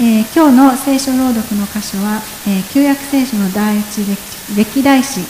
[0.00, 4.02] えー、今日の聖書朗読の箇所は、えー、旧約聖書の第一
[4.56, 5.20] 歴代史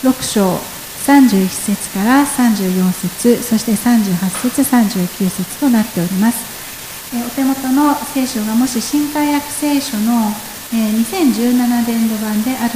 [0.00, 0.56] 6章
[1.04, 4.16] 31節から34節そして38
[4.48, 10.32] 節39節となっております、えー、お手元の聖書がもし新海約聖書の、
[10.72, 12.74] え2017年度版である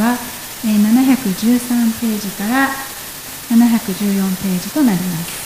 [0.00, 0.18] 場合は、
[0.64, 2.68] え713ページから
[3.50, 5.37] 714ページとなります。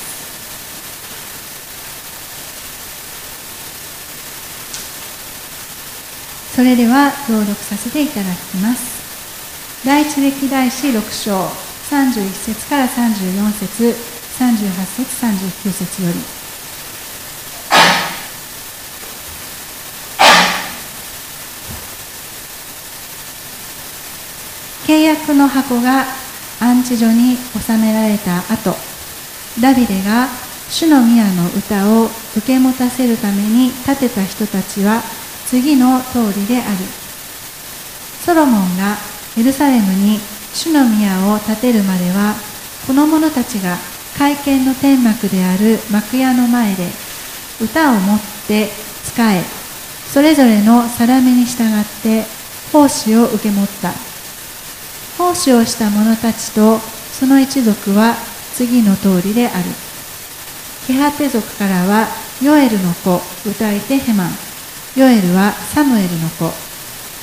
[6.54, 9.86] それでは朗読させていただきます。
[9.86, 11.46] 第一歴代史6章
[11.88, 13.96] 31節から34節
[14.38, 16.42] 38節39節より。
[24.86, 26.04] 契約の箱が
[26.60, 28.76] 安置所に収められた後
[29.58, 30.28] ダビデが
[30.68, 35.02] 主の宮の歌を受け持たせるために建てた人たちは
[35.52, 36.78] 次の通りである。
[38.24, 38.96] ソロモンが
[39.36, 40.18] エルサレムに
[40.54, 42.34] 主の宮を建てるまでは
[42.86, 43.76] この者たちが
[44.16, 46.88] 会見の天幕である幕屋の前で
[47.60, 48.68] 歌を持って
[49.04, 49.42] 仕え
[50.08, 52.24] それぞれの定めに従って
[52.72, 53.92] 奉仕を受け持った。
[55.18, 58.14] 奉仕をした者たちとその一族は
[58.54, 59.64] 次の通りである。
[60.86, 62.08] ケハテ族からは
[62.40, 64.51] ヨエルの子歌い手ヘマン。
[64.94, 66.50] ヨエルはサムエルの子。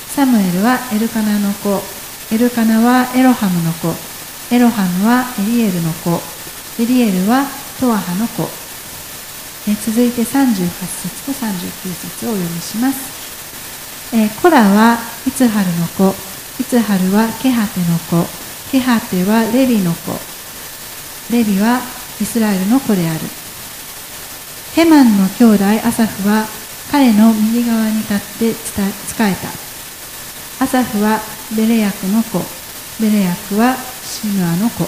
[0.08, 1.80] サムエルはエルカナの子。
[2.34, 3.94] エルカナはエロハムの子。
[4.50, 6.20] エロハムはエリエルの子。
[6.82, 7.46] エリエルは
[7.80, 8.50] トアハの子。
[9.70, 14.16] え続いて38節と39節をお読みします。
[14.16, 16.16] えコラはイツハルの子。
[16.60, 18.28] イツハルはケハテの子。
[18.72, 20.14] ケハテはレビの子。
[21.32, 21.82] レビは
[22.20, 23.20] イスラエルの子である。
[24.74, 26.59] ヘマンの兄弟アサフは
[26.92, 28.74] 彼の右側に立って仕
[29.22, 30.64] えた。
[30.64, 31.20] アサフは
[31.56, 32.40] ベレヤクの子。
[33.00, 34.86] ベレヤクはシヌアの子。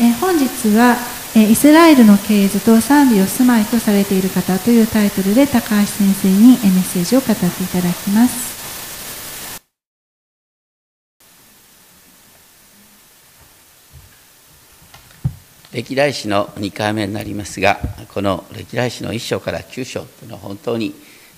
[0.00, 0.96] え本日は
[1.36, 8.53] えイスラエルの系図と賛美を住まいとされている方というタイトルで高橋先生にメッセージを語っていただきます。
[15.74, 17.80] 歴代史の2回目になりますが
[18.14, 20.94] この歴代史の1章から9章というのは本当に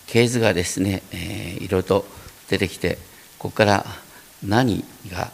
[0.07, 2.05] 系図がですね、えー、いろいろと
[2.51, 2.99] 出てきて
[3.39, 3.87] ここから
[4.45, 5.31] 何が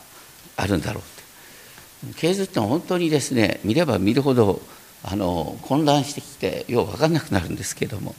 [0.56, 2.20] あるんだろうって。
[2.20, 4.62] 系図ってのは本当にですね見れば見るほど
[5.02, 8.14] あの混乱してきてよう分かんなくなるんですけども。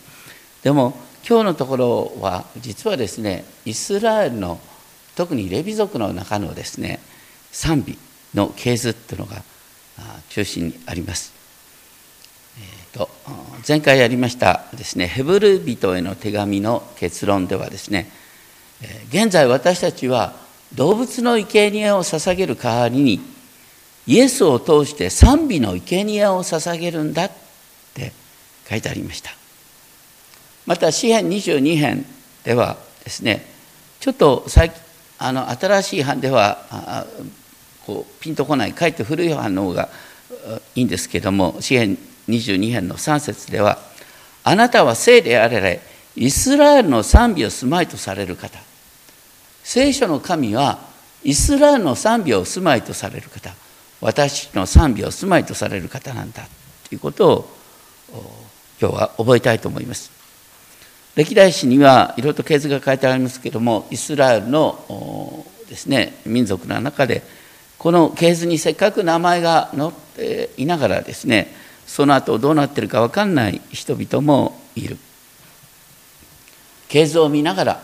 [0.63, 4.59] でも今日のところは実はですねイスラエルの
[5.15, 6.99] 特にレビ族の中のですね
[7.53, 7.97] 賛美
[8.33, 9.43] の系図っていうのが
[10.29, 11.33] 中心にあります。
[12.57, 13.09] えーと、
[13.67, 18.11] 前回やりましたですねヘブル人への手紙の結論ではですね
[19.09, 20.35] 現在私たちは
[20.75, 23.19] 動物の生贄を捧げる代わりに
[24.05, 27.31] イエスを通して賛美の生贄を捧げるんだっ
[27.93, 28.11] て
[28.69, 29.31] 書いてありました
[30.65, 32.05] また詩編22編
[32.43, 33.45] ではですね
[33.99, 34.45] ちょっと
[35.17, 37.05] あの新しい版では
[37.85, 39.89] こうピンとこないかえって古い反応が
[40.75, 41.97] いいんですけども詩篇
[42.29, 43.79] 22編の3節では
[44.43, 45.81] 「あなたは聖であれれ
[46.15, 48.59] イスラエルの賛美を住まいとされる方」
[49.63, 50.79] 聖書の神は
[51.23, 53.53] イスラエルの賛美を住まいとされる方。
[54.03, 56.45] 私の賛美を住まいとされる方なんだ。
[56.89, 57.49] ということを
[58.81, 60.11] 今日は覚えたいと思います。
[61.15, 67.21] 歴代史にはいろいろと系図が書いてありますけどもイスラエルのですね民族の中で
[67.83, 71.53] この系図にせっかく名前が載っていながらですね
[71.85, 74.97] その後どうなってるか分かんない人々もいる。
[76.87, 77.83] 系図を見ながら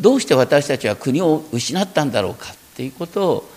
[0.00, 3.50] どうして私たちは国を失ったんだろうかっていうことを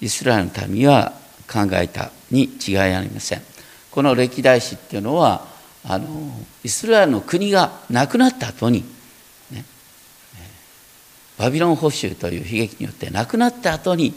[0.00, 1.14] イスラエルの民は
[1.52, 3.42] 考えたに違いありません。
[3.90, 5.48] この歴代史っていうのは
[5.84, 6.06] あの
[6.62, 8.84] イスラエルの国がなくなった後に
[11.42, 14.14] バビロン捕囚という悲劇によって亡くなった後に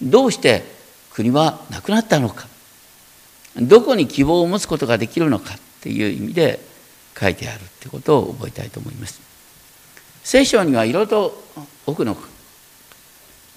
[0.00, 0.62] どうして
[1.12, 2.46] 国はなくなったのか
[3.56, 6.60] どこに希望を持つことができるのかっていう意味で
[7.18, 9.20] 書いてあるってことを覚えたいと思います。
[10.22, 11.42] 聖書にはいろいろと
[11.86, 12.16] 多くの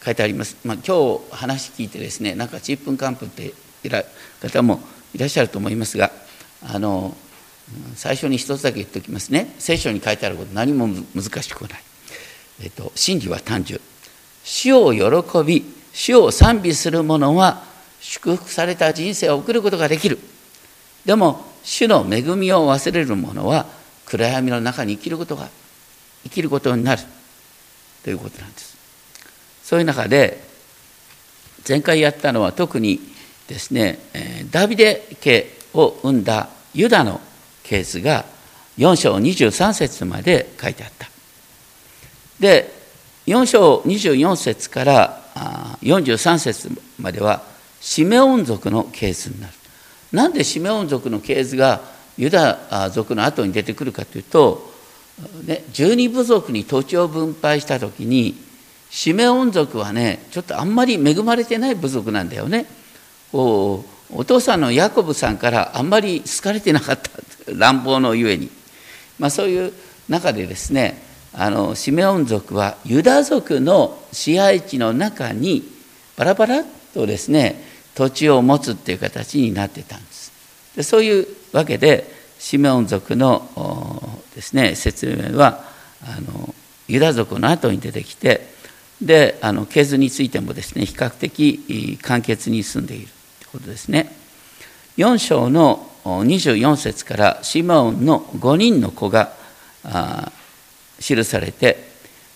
[0.03, 0.57] 書いてあります。
[0.65, 4.03] まあ、今日話聞いてですねなんかちっぷんかんぷんっていら
[4.41, 4.79] 方も
[5.13, 6.11] いらっしゃると思いますが
[6.63, 7.15] あの
[7.93, 11.92] 最初に一つだけ言っておきますね聖書に書いてあること何も難しくない。
[12.61, 13.79] えっと、真理は単純。
[14.43, 15.63] 主を喜び
[15.93, 17.63] 主を賛美する者は
[18.01, 20.19] 祝福された人生を送ることができる。
[21.05, 23.65] でも主の恵みを忘れる者は
[24.05, 25.47] 暗闇の中に生きることが
[26.23, 27.01] 生きることになる。
[28.03, 28.77] ということなんです。
[29.63, 30.43] そういう中で
[31.67, 32.99] 前回やったのは特に
[33.47, 33.99] ですね
[34.51, 37.21] ダビデ家を生んだユダの
[37.63, 38.25] ケースが
[38.77, 41.12] 4章23節まで書いてあった。
[42.43, 42.73] で
[43.25, 45.21] 4章24節から
[45.81, 46.69] 43節
[46.99, 47.41] までは
[47.79, 49.53] シメオン族のケースになる。
[50.11, 51.79] なんでシメオン族のケースが
[52.17, 54.69] ユダ族の後に出てくるかというと、
[55.45, 58.35] ね、十二部族に土地を分配した時に
[58.89, 62.65] シメオン族はねちょっとあんまり恵まれてない部族なんだよね。
[63.31, 67.09] おお父さんのヤコブさんからあんまり好かれてなかった。
[67.53, 68.49] 乱暴のゆえに、
[69.17, 69.73] まあ、そういう
[70.09, 75.63] 中でですねあのシメオン族はユダ族の支配地の中に
[76.15, 76.63] バラバラ
[76.93, 77.63] とですね
[77.95, 80.31] 土地を持つっていう形になってたんです。
[80.75, 85.63] でそういうわけでシメオン族のですね説明は
[86.03, 86.53] あの
[86.87, 88.53] ユダ族の後に出てきて
[89.01, 93.07] であの系図についてもですね比較的簡潔に進んでいる
[93.39, 94.15] ということですね。
[94.97, 99.33] 4章の24節からシメオンの5人の子が
[101.03, 101.77] 記されて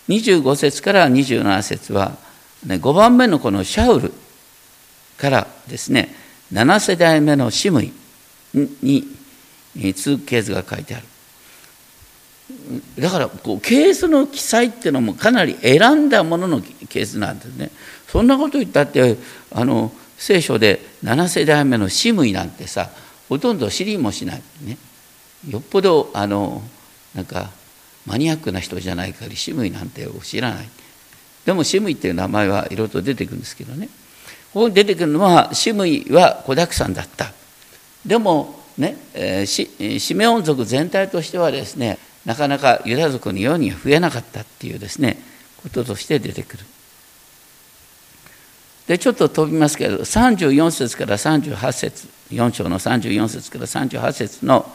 [0.10, 2.18] 25節から27節は、
[2.66, 4.14] ね、5番目のこのシャウル
[5.18, 6.14] からですね
[6.52, 7.94] 7世代目のシムイ
[8.54, 9.06] に
[9.96, 11.06] 続くケースが書いてある。
[12.98, 17.72] だからこうケースの記載っていうのもかなり選んだもののケースなんですね。
[18.08, 19.18] そんなこと言ったって
[19.52, 22.90] あの聖書で7世代目のシムイなんてさ
[23.28, 24.78] ほとんど知りもしないね。
[25.50, 26.64] よっぽどあの
[27.14, 27.52] なんか
[28.08, 30.70] マニアックな人じゃない限りシムイなんて知らない。
[31.46, 33.90] でもシムイっていう名前はいろいろと出てくるんですけどね。
[34.54, 37.32] ここに出てくるのはシムイは子だくさんだった。
[38.06, 45.18] でもね、えー、シメオン族全体としてはですねなかなかユダ族のようには増えなかったっていうですね
[45.62, 46.64] こととして出てくる。
[48.88, 54.66] でちょっと飛びますけど34節から38節4章の34節から38節の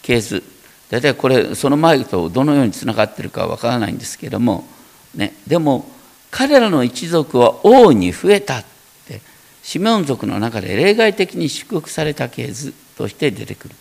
[0.00, 0.42] ケース
[0.90, 4.66] 大体これその前とどのようにつながってるかわからないんですけども、
[5.14, 5.86] ね、でも
[6.30, 8.64] 彼らの一族は大いに増えたっ
[9.06, 9.20] て
[9.62, 13.74] シメオン族の中で例外的に祝福されたケースとして出てくる。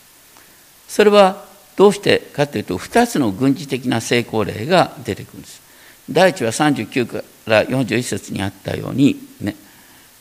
[0.87, 1.45] それは
[1.75, 5.61] どうしてかというと2つの軍事的な成功例が出てくるんです。
[6.09, 9.55] 第一は39から41節にあったようにね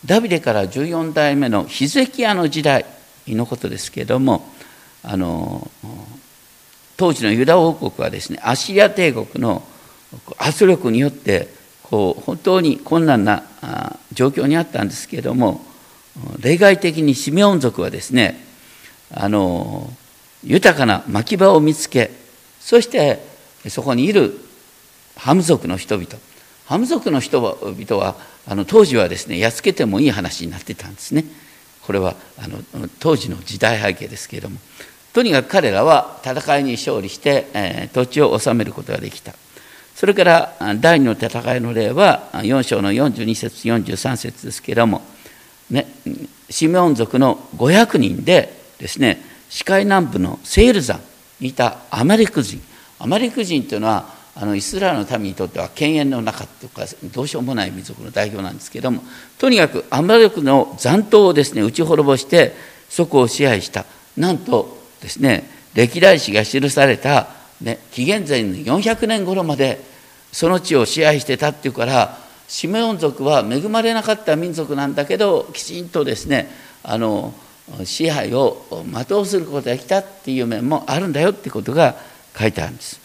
[0.05, 2.85] ダビデから14代目のヒゼキヤの時代
[3.29, 4.49] のことですけれども
[5.03, 5.71] あの
[6.97, 9.63] 当時のユダ王国はですねアッシリア帝国の
[10.39, 11.49] 圧力によって
[11.83, 13.45] こう本当に困難な
[14.13, 15.61] 状況にあったんですけれども
[16.41, 18.45] 例外的にシメオン族はですね
[19.13, 19.91] あの
[20.43, 22.11] 豊かな牧場を見つけ
[22.61, 23.21] そして
[23.69, 24.39] そこにいる
[25.17, 26.09] ハム族の人々
[26.67, 28.17] ハム族の人々は
[28.47, 31.25] あの当時はですねやっつけてもいい話になってたんですね。
[31.83, 32.59] これはあの
[32.99, 34.59] 当時の時代背景ですけれども。
[35.17, 39.33] とにかく彼らは戦いに勝利して、えー、土地を治めることができた。
[39.95, 45.01] それから第二の戦いの例は4章の42節43節ですけれども、
[45.71, 45.87] ね、
[46.51, 51.01] シメオン族の500人でですね視界南部のセール山
[51.41, 52.61] にいたアマレク人。
[52.99, 59.03] アマレク人というのはあのイスラエルの民にとっては犬猿の中というかどうしようもない民族の代表なんですけれども
[59.39, 62.53] とにかくアマレクの残党をですね打ち滅ぼして
[62.91, 63.87] そこを支配した。
[64.19, 67.29] なんとですね歴代史が記された、
[67.61, 69.81] ね、紀元前の400年頃まで
[70.33, 76.49] その地を支配してたっていうからシメオン族は恵まれなかった民族なんだけどきちんとですね
[76.83, 77.35] あの
[77.85, 81.97] 支配を全うすることができたっていう面もあるんだよってことが
[82.39, 83.01] 書いてあるんです。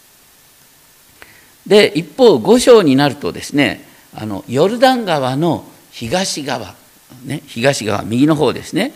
[1.66, 3.84] で一方五章になるとですね
[4.14, 6.74] あのヨルダン川の東側、
[7.24, 8.92] ね、東側右の方ですね、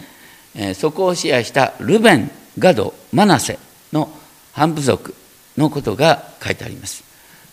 [0.55, 3.59] えー、そこを支配したルベンガドマナセ
[3.93, 4.11] の
[4.53, 5.15] 半部族
[5.57, 7.05] のことが書いてあります。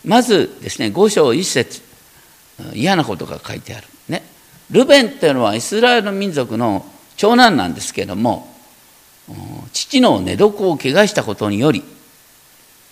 [0.05, 1.81] まずですね五章一節
[2.73, 3.87] 嫌なことが書いてある。
[4.09, 4.23] ね。
[4.71, 8.53] ルベンっていうのはイスラエルの民族の長男なんですけども
[9.71, 11.83] 父の寝床を怪我したことにより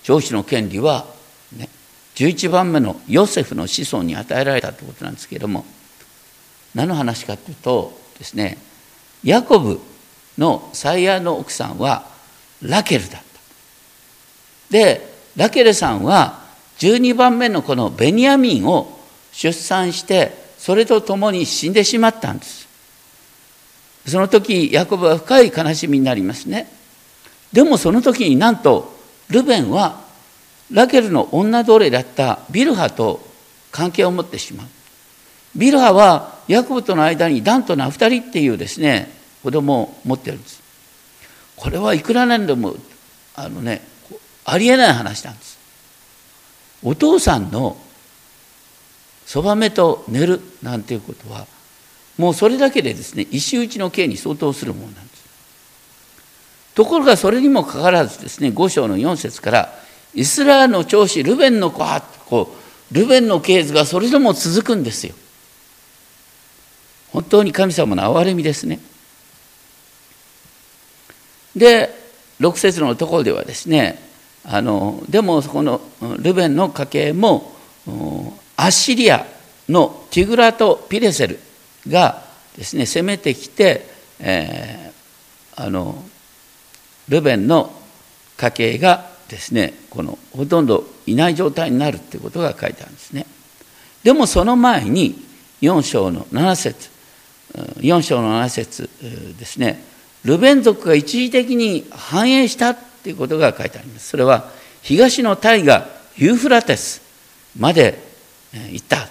[0.03, 1.05] 長子の権利は、
[1.55, 1.69] ね、
[2.15, 5.65] 11番目のヨセフの子孫に与えられたということなんですけども
[6.73, 8.57] 何の話かというとですね
[9.23, 9.79] ヤコブ
[10.37, 12.05] の最愛の奥さんは
[12.61, 13.25] ラケルだった。
[14.69, 16.41] でラケルさんは
[16.79, 18.99] 12番目のこのベニヤミンを
[19.31, 22.67] 出産してそれと共に死んでしまったんです。
[24.07, 26.71] その時ヤコブは深い悲しみになりますね。
[27.53, 28.95] でもその時になんと
[29.29, 30.01] ルベンは
[30.71, 33.19] ラケルの女奴隷だったビルハと
[33.71, 34.67] 関係を持ってしまう
[35.55, 39.11] ビルハはヤコブとの間にダンとナフタリっていうですね
[39.43, 40.61] 子供を持ってるんです。
[41.55, 42.75] これはいくらなんでも
[43.35, 43.81] あのね
[44.45, 45.59] ありえない話なんです。
[46.83, 47.77] お父さんの
[49.25, 51.45] そばめと寝るなんていうことは
[52.17, 55.21] もうそれだけでですね石打ちの刑に相当するものなんです。
[56.75, 59.73] ところがそれにもかかわらずですね5章の4節から
[60.13, 62.53] イスラエルの長子ルベンの子はこ
[62.91, 65.15] うルベンの系図がそれでも続くんですよ。
[67.11, 68.79] 本当に神様の憐れみですね。
[71.55, 71.89] で
[72.39, 73.99] 6節のところではですね
[74.43, 75.81] あのでもそこの
[76.17, 77.53] ルベンの家系も
[78.57, 79.25] アッシリア
[79.69, 81.39] のティグラとピレセル
[81.87, 82.23] が
[82.57, 83.85] ですね攻めてきて、
[84.19, 86.03] えー、あの
[87.09, 87.71] ルベンの
[88.37, 93.25] 家系がですねこのほとんどいない状態になるっていうことが書いてあるんですね。
[94.03, 95.15] でもその前に
[95.61, 96.89] 4章の7節
[97.53, 98.89] 4章の7節
[99.37, 99.83] ですね
[100.25, 104.09] ルベン族が一時的に繁栄したっていうことが書いてあります。
[104.09, 104.49] それは
[104.81, 105.87] 東の大河
[106.17, 107.01] ユーフラテス
[107.57, 107.97] まで
[108.53, 109.07] 行った。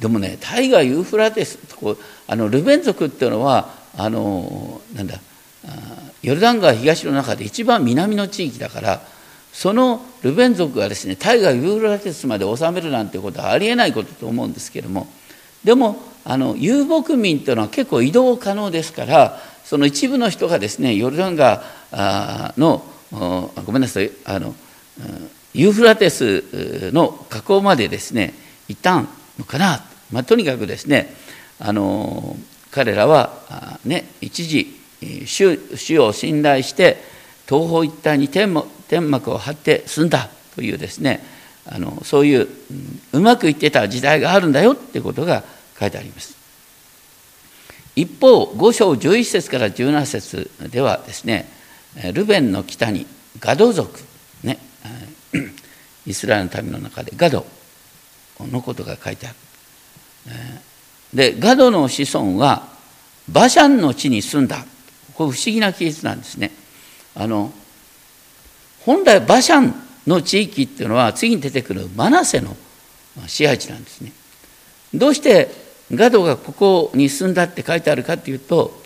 [0.00, 5.20] でもね大河ユーフラテスこあのルベン族っていうのはあのなんだ
[6.22, 9.02] ヨルダン川東の中で一番南の地域だから
[9.52, 15.06] そのルベン族がですね大河ユーフラテスまで治めるなんてことはありえないことと思うんですけれども
[15.62, 21.62] でもあの遊牧民というのは結構移動可能ですからその一部の人がですねヨルダン川
[22.56, 22.84] の
[23.64, 24.54] ごめんなさいあの
[25.54, 28.34] ユーフラテスの河口までですね
[28.68, 31.14] 行ったのかな、まあ、とにかくですね
[31.58, 32.36] あの
[32.70, 34.80] 彼らはね一時
[35.26, 36.98] 主主を信頼して
[37.48, 38.52] 東方一帯に天
[39.10, 41.24] 幕を張って済んだというですね
[41.66, 42.48] あのそういう
[43.12, 45.42] うまくいってた時代があるんだよってことが
[45.80, 46.36] 書いてあります。
[47.96, 51.48] 一方5章11節から17節ではですね
[52.12, 53.06] ルベンの北に
[53.40, 53.98] ガド族
[54.44, 54.58] ね
[56.06, 57.44] イスラエルの民の中でガド
[58.40, 59.36] のことが書いてある。
[61.12, 62.68] でガドの子孫は
[63.28, 64.64] バシャンの地に住んだ
[65.14, 66.52] これ不思議な記述なんですね。
[67.14, 67.52] あの
[68.84, 69.74] 本来バシャン
[70.06, 72.56] の地域っていうのは次に出てくるマナセの
[73.26, 74.12] 支配地なんですね。
[74.94, 78.80] どうしてガドがここに住んだって書いてあるかっていうと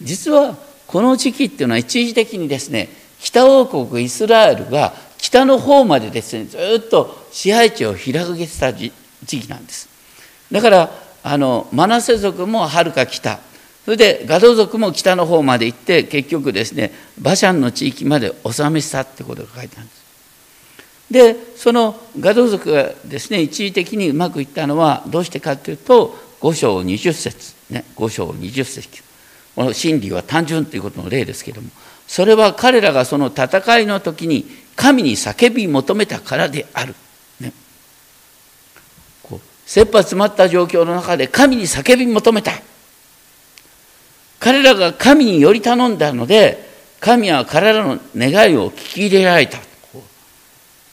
[0.00, 0.56] 実は
[0.86, 2.88] この時期っていうのは一時的にですね
[3.20, 8.92] 北王国イスラエルが北の方までですねずっと支配地を広げてた時
[9.26, 9.88] 期なんです。
[10.52, 10.90] だから
[11.22, 13.40] あのマナセ族もはるか北
[13.84, 20.04] それでガド族も北の方まで行って結局ですねバシャンの地域まで治めしたってことが書いてあるんです。
[21.10, 27.54] でそのガド族がですね一時的にうまくいったのはどうしてかというと5章20節。
[27.70, 27.84] ね。
[27.96, 29.02] 5章20節。
[29.56, 31.70] この真理は単純ということの例ですけれども。
[32.06, 34.44] それは彼らがその戦いの時に
[34.76, 36.94] 神に叫び求めたからである。
[37.40, 37.54] ね、
[39.22, 42.52] こう切羽詰まった状況の中で神に叫び求めた。
[44.38, 46.68] 彼らが神により頼んだので
[47.00, 49.56] 神は彼らの願いを聞き入れられた。
[49.90, 50.04] こ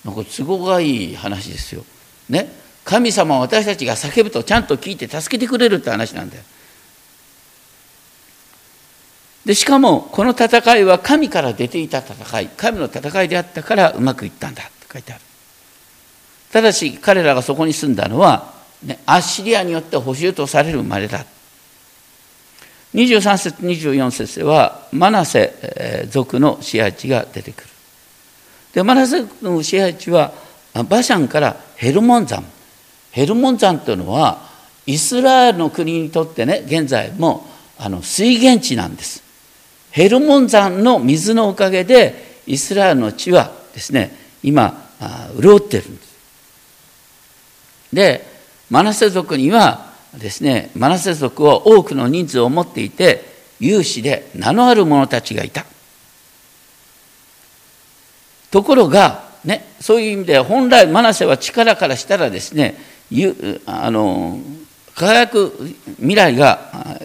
[0.06, 1.84] うなんか都合がいい話ですよ。
[2.30, 2.61] ね。
[2.84, 6.44] 神様は私たちが叫ぶとちゃんと聞いて助けてくれるって話なんだよ。
[9.46, 15.22] でしかもこの戦いは神から出ていた戦い神の戦いであったからうまくいったんだって書いてある
[16.52, 21.26] ただし彼らがそこに住んだのは、ね、アッシリアによって補修とされるまでだ
[22.94, 27.68] 23節24節ではマナセ族の支配地が出てくる。
[28.74, 30.34] でマナセ族の支配地は
[30.88, 32.44] バシャンからヘルモン山
[33.12, 34.50] ヘルモン山というのは
[34.86, 37.46] イスラエルの国にとってね現在も
[37.78, 39.24] あの水源地なんです。
[39.92, 44.90] ヘルモン山の水のおかげでイスラエルの地はですね今
[45.40, 46.12] 潤ってるんです。
[47.94, 48.26] で
[48.70, 53.26] マナセ族にはですねマナセ族は多くの人数を持っていて
[53.60, 55.66] 有志で名のある者たちがいた
[58.50, 62.91] ところがねそういう意味で本来マナセは力からしたらですね
[63.66, 64.40] あの
[64.96, 65.54] 輝く
[65.98, 67.00] 未来が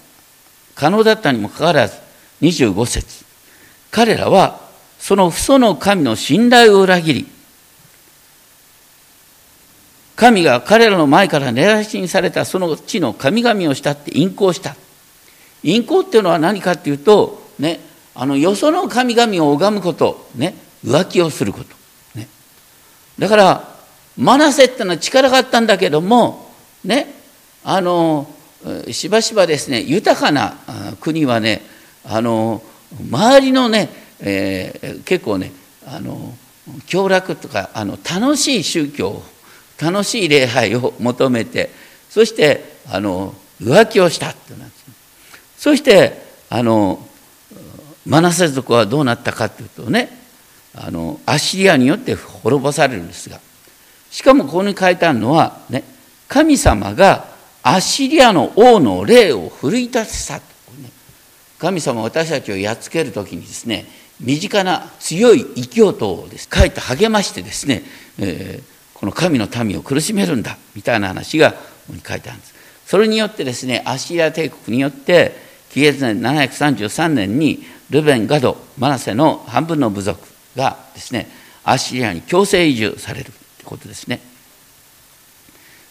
[0.75, 1.99] 可能だったにもかかわらず
[2.43, 3.25] 25節
[3.91, 4.61] 彼らは
[4.99, 7.27] その父祖の神の信頼を裏切り
[10.17, 14.75] 神が彼らの前から狙い死にされたその地の神々をしたって淫行した。
[15.63, 17.81] 淫行っていうのは何かっていうと、ね、
[18.15, 21.77] あのよその神々を拝むこと、ね、浮気をすること。
[22.19, 22.29] ね、
[23.19, 23.76] だから
[24.17, 26.51] マナセってのは力があったんだけども
[26.85, 27.13] ね
[27.65, 28.29] あの
[28.91, 30.57] しばしばですね豊かな
[31.01, 31.63] 国はね
[32.05, 32.63] あの
[33.11, 33.89] 周りのね、
[34.21, 35.53] えー、結構ね
[35.87, 36.35] あの
[36.91, 39.23] 享楽とかあの楽しい宗教
[39.81, 41.71] 楽しい礼拝を求めて
[42.09, 44.87] そしてあの浮気をしたってなんです、
[45.59, 46.13] そして
[46.49, 47.07] あの
[48.07, 50.09] マナセ族はどうなったかというとね
[50.75, 53.41] あのアッシリアによって滅ぼされるんですが
[54.17, 55.85] しかもここに書いてあるのはね
[56.27, 57.27] 神様が
[57.63, 60.41] アッシリアの王の霊を奮い立たせた。
[61.59, 63.85] 神様私たちをやっつける時にですね
[64.19, 67.83] 身近な強い異教徒をです書いて励ましてですね、
[68.19, 71.59] えー、この神の民を苦しめるんだみたいな話がこ
[71.89, 72.55] こに書いてあるんです。
[72.87, 75.33] それによってですねアシリア帝国によって
[75.69, 81.29] 紀元前733年にルベン・ガド・マナセの半分の部族がですね
[81.65, 83.31] アシリアに強制移住される。
[83.67, 84.21] ことですね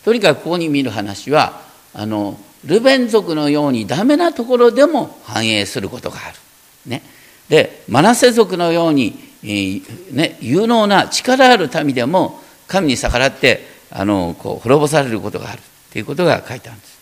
[0.04, 1.62] とにかくここに見る話は
[1.94, 6.38] あのルベン族のようにダメなところでも繁栄することがある。
[6.86, 7.02] ね、
[7.50, 16.96] でマナセ族のように、えー、ね、有能な力ある民でも神に逆らってあのこう滅ぼされることがあるということが書いてあるんです。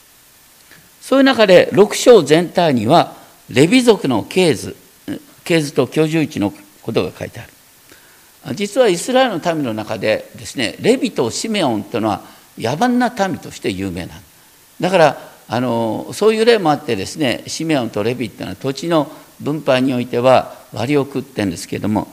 [1.02, 3.16] そういう中で6章全体には
[3.50, 4.76] レビ族の系図
[5.44, 7.53] 系図と居住地のことが書いてある。
[8.52, 12.22] 実はイスラエルの民の中でですねレビとシメオンというのは
[12.58, 14.22] 野蛮な民として有名なん
[14.80, 19.10] だからあのそういう例もあってですねシメオンとレビっていうのは土地の
[19.40, 22.08] 分配においては割を食ってるんですけれども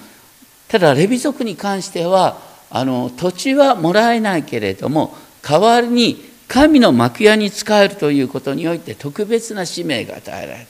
[0.69, 2.39] ただレビ族に関しては
[2.71, 10.67] あの土地はもらえないけれども代わりに神の幕屋に仕えるということにおいて特別な使命が与えられる。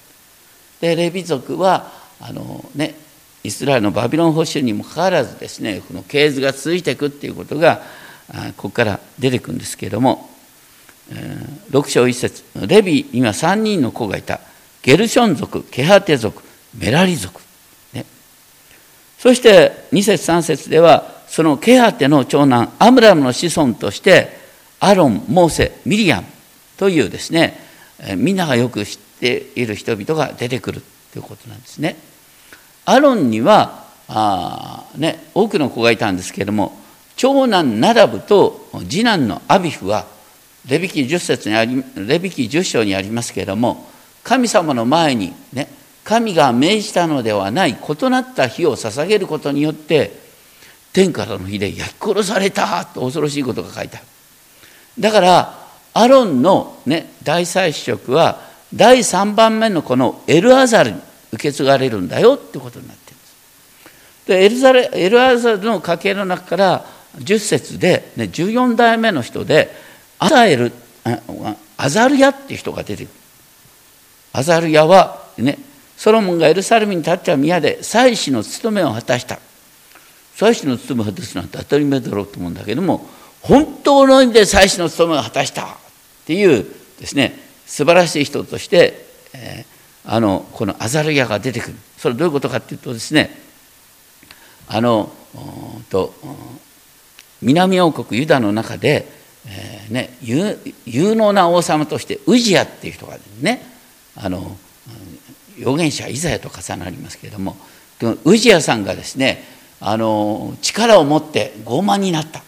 [0.80, 1.90] でレビ族は
[2.20, 2.94] あの、ね、
[3.42, 7.80] イスラエルのバビロン保守にもかかわらずですねこの系図が続いていくっていうことが
[8.56, 10.30] ここから出てくるんですけれども
[11.70, 14.40] 6章1節レビには3人の子がいた。
[14.82, 16.42] ゲルション族ケハテ族
[16.78, 17.40] メラリ族、
[17.92, 18.06] ね、
[19.18, 24.28] そして2節3節ではそのケハテの長男アムラムの子孫として
[24.78, 26.26] アロンモーセミリアム
[26.78, 27.58] というですね
[28.16, 31.96] みんながよく知っている人々が出てくるということなんですね。
[32.90, 36.76] アロンにはあ、ね、多くの子がいたんですけれども
[37.14, 40.06] 長男ナダブと次男のアビフは
[40.68, 43.88] レビキ10節にありレビキ10章にありますけれども
[44.24, 45.68] 神様の前にね
[46.02, 50.10] 神が命じたのではない異なった火を捧げることによって
[50.92, 54.06] 天からの火で焼き殺されたと恐ろしいことが書いてある。
[54.98, 58.40] だからアロンの、ね、大祭司職は
[58.74, 64.26] 第3番目のこのエルアザルに受け継がれるんだよってことになっています。
[64.26, 66.86] でエルザレエルアザルの家系の中から
[67.18, 69.70] 10節で、ね、14代目の人で
[70.18, 70.72] アザエル
[71.76, 73.14] アザルヤっていう人が出てくる。
[74.32, 75.58] アザルヤはね
[75.96, 79.38] ソロモンがエルサレムに立った宮で祭司の務めを果たした。
[80.36, 83.06] 祭司の務めを果たすなんて当たり前だろうと思うんだけども
[83.42, 85.66] 本当の意味で祭司の務めを果たしたっ
[86.24, 86.66] ていう
[86.98, 89.79] ですね素晴らしい人として、えー、
[90.12, 91.76] あのこのアザルヤが出てくる。
[91.96, 93.30] それはどういうことかっていうとですね
[94.66, 95.08] あの
[95.88, 96.12] と
[97.40, 99.06] 南王国ユダの中で、
[99.46, 100.16] えーね、
[100.84, 103.62] 有能な王様としてウジヤっていう人がね
[104.16, 104.56] あの
[105.58, 107.56] 預言者イザヤと重なりますけれども
[108.24, 109.44] ウジヤさんがですね
[109.78, 112.42] あの力を持って傲慢になった。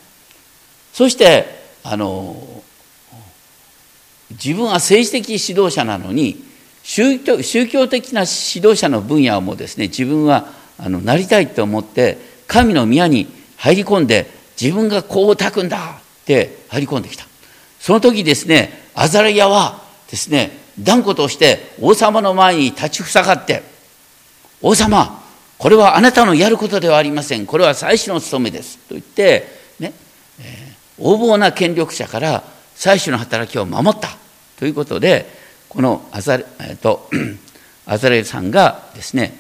[0.92, 1.46] そして
[1.84, 2.36] あの
[4.30, 6.50] 自分は政治的指導者なのに
[6.82, 10.46] 宗教宗教的な指導者の分野もですね自分は
[10.78, 14.26] あのなりたいと思って神の宮に入り込んで
[14.60, 17.24] 自分がこうたくんだって入り込んできた。
[17.78, 23.62] その時ですねアザレヤはですね断固として王様の前に立ちふさがって
[24.60, 25.22] 王様
[25.58, 27.46] これはあなたのやることではありません。
[27.46, 28.78] これは祭司の務めです。
[28.78, 29.46] と言って
[29.78, 29.92] ね、
[30.40, 32.42] えー、横暴な権力者から
[32.74, 34.08] 祭司の働きを守った。
[34.58, 35.41] ということで
[35.72, 37.08] このアザレ,、えーと、
[37.86, 39.32] アザレさんがですね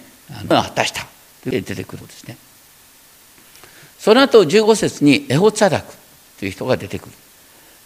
[0.48, 1.02] 果たした
[1.44, 2.38] と出てくるんですね。
[3.98, 5.94] その後15節にエホツァダク
[6.38, 7.10] という人が出てく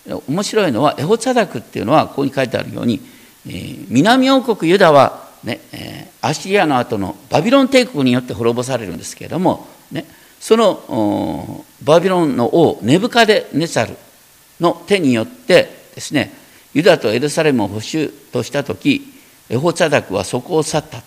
[0.09, 3.01] る面白いのはエホツァダクっていうのはここに書いてあるように、
[3.47, 10.07] えー、南王国ユダは、ねえー、アシリアの後のバビロン帝国によって滅ぼされるんですけれども、ね、
[10.39, 13.97] そのバビロンの王ネブカデネサル
[14.61, 19.13] の手によってですねユダとエルサレムを保守とした時
[19.49, 21.03] エホツァダクはそこを去った。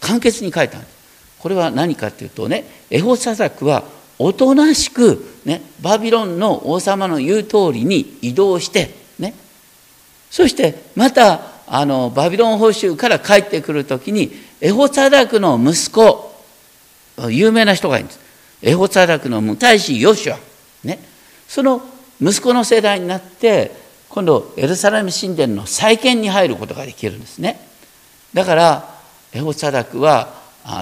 [0.00, 1.02] 簡潔に書いたんです。
[1.38, 3.82] これは何かというとねエホサザクは
[4.18, 9.34] おとなしく、ね、バビロンの王様の言う通りに移動して、ね、
[10.30, 16.32] そしてまたあのバビロン報酬から帰ってくる時にエホツァダクの息子
[17.28, 18.20] 有名な人がいるんです。
[18.62, 20.38] エホツァダクの大使ヨシュア、
[20.84, 21.00] ね、
[21.48, 21.82] その
[22.20, 23.72] 息子の世代になって
[24.12, 27.58] 今度エルサレム神殿の再建に入ることができるんですね
[28.34, 28.94] だから
[29.32, 30.34] エホツァダクは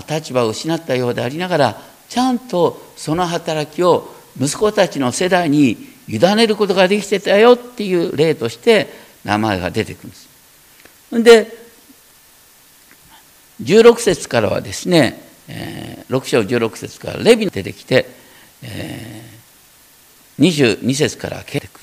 [0.09, 5.77] 立場を失ったようでありながらちゃんとその働きを息子たちの世代に
[6.09, 8.89] 委ねることができてたよっていう例として
[9.25, 10.29] 名前が出てくるんです。
[11.23, 11.61] で
[13.63, 18.09] 16節からはですね、え6章16節からレビ出てきて、
[18.63, 19.23] え
[20.39, 21.80] 22節から出てくる。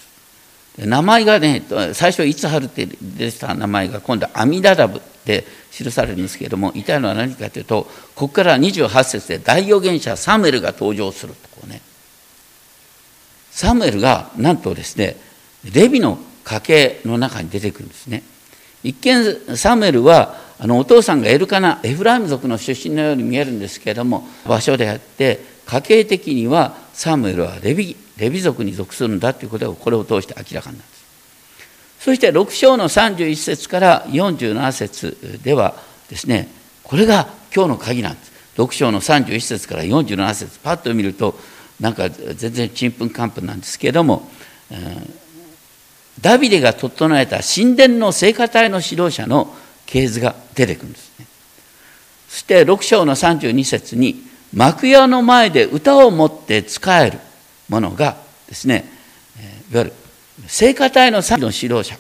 [0.78, 1.64] 名前がね
[1.94, 7.84] 最初いつはるって出てた名前が今度はアミダダブで記されるんですけれども言いたいのは何かというと
[8.16, 11.50] ここから28節で大預言者サムエルが登場すると。
[11.50, 11.82] こうね
[13.52, 15.18] サムエルがなんとですね
[15.74, 18.24] レビの家系の中に出てくるんですね。
[18.84, 30.90] 一見サムエルはあのお父さんがエルカナエフライム族の出身のように見えるんですけれども場所であって家系的にはサムエルはレビレビ族に属するんだということをこれを通して明らかになる
[32.00, 35.76] そして6章の31節から47節では
[36.10, 36.50] ですね
[36.84, 38.32] これが今日の鍵なんです。
[38.56, 40.60] 6章の31節から47節。
[40.60, 41.38] パッと見ると
[41.80, 44.30] なんか全然ちんぷんかんぷんなんですけれども、
[46.22, 49.54] ダビデが整えた神殿の聖歌隊の指導者の
[49.86, 51.28] 系図が出てくるんですね。
[52.30, 54.24] そして6章の32節に
[54.58, 57.20] 幕屋の前で歌を持って仕える
[57.70, 58.18] ものが
[58.50, 58.90] ですね
[59.72, 59.94] いわゆる
[60.48, 61.98] 聖歌隊の3の指導者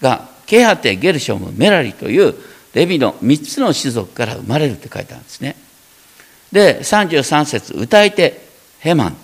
[0.00, 2.34] がケハテ、ゲルショム、メラリという
[2.74, 5.54] レビの3つの種族から生まれるって書いてあるんですね。
[6.50, 8.40] で、33節歌い手、
[8.80, 9.16] ヘマン、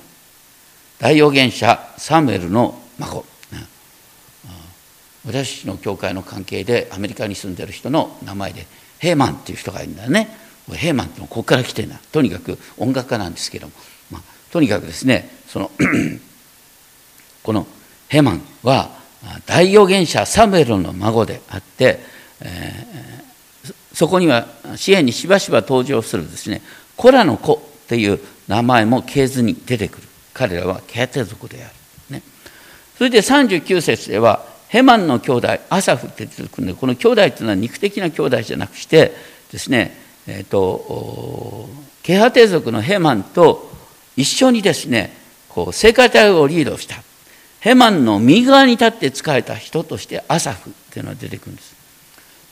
[1.01, 3.25] 大預言者、サムエルの孫。
[5.27, 8.64] 私の教会の関係でアメリカに住んでる人の名前で
[8.99, 10.45] ヘーマンっていう人がいるんだよね。
[10.74, 11.98] ヘーマンってここから来てるな。
[12.12, 13.72] とにかく音楽家なんですけども、
[14.11, 15.70] まあ、とにかくですね、その
[17.42, 17.66] この
[18.09, 18.90] ヘマンは
[19.46, 22.00] 大預言者サムエルの孫であって、
[22.40, 26.62] えー、そこには支援にしばしば登場するですね
[26.96, 30.07] コラの子っていう名前も系図に出てくる。
[30.37, 31.74] 彼らはケアテ族である、
[32.11, 32.22] ね、
[32.98, 39.12] それで39節ではヘマンの兄弟アサフって出てくるんでこの兄弟っていうのは肉的な兄弟じゃなくして
[39.50, 39.96] ですね
[40.28, 41.68] えーと、
[42.02, 43.70] ケハテ族のヘマンと
[44.16, 45.12] 一緒にですね
[45.48, 46.96] こう聖歌隊をリードした
[47.60, 51.74] ヘマンの右側に立って仕えた人としてアサフっていうのが出てくるんです。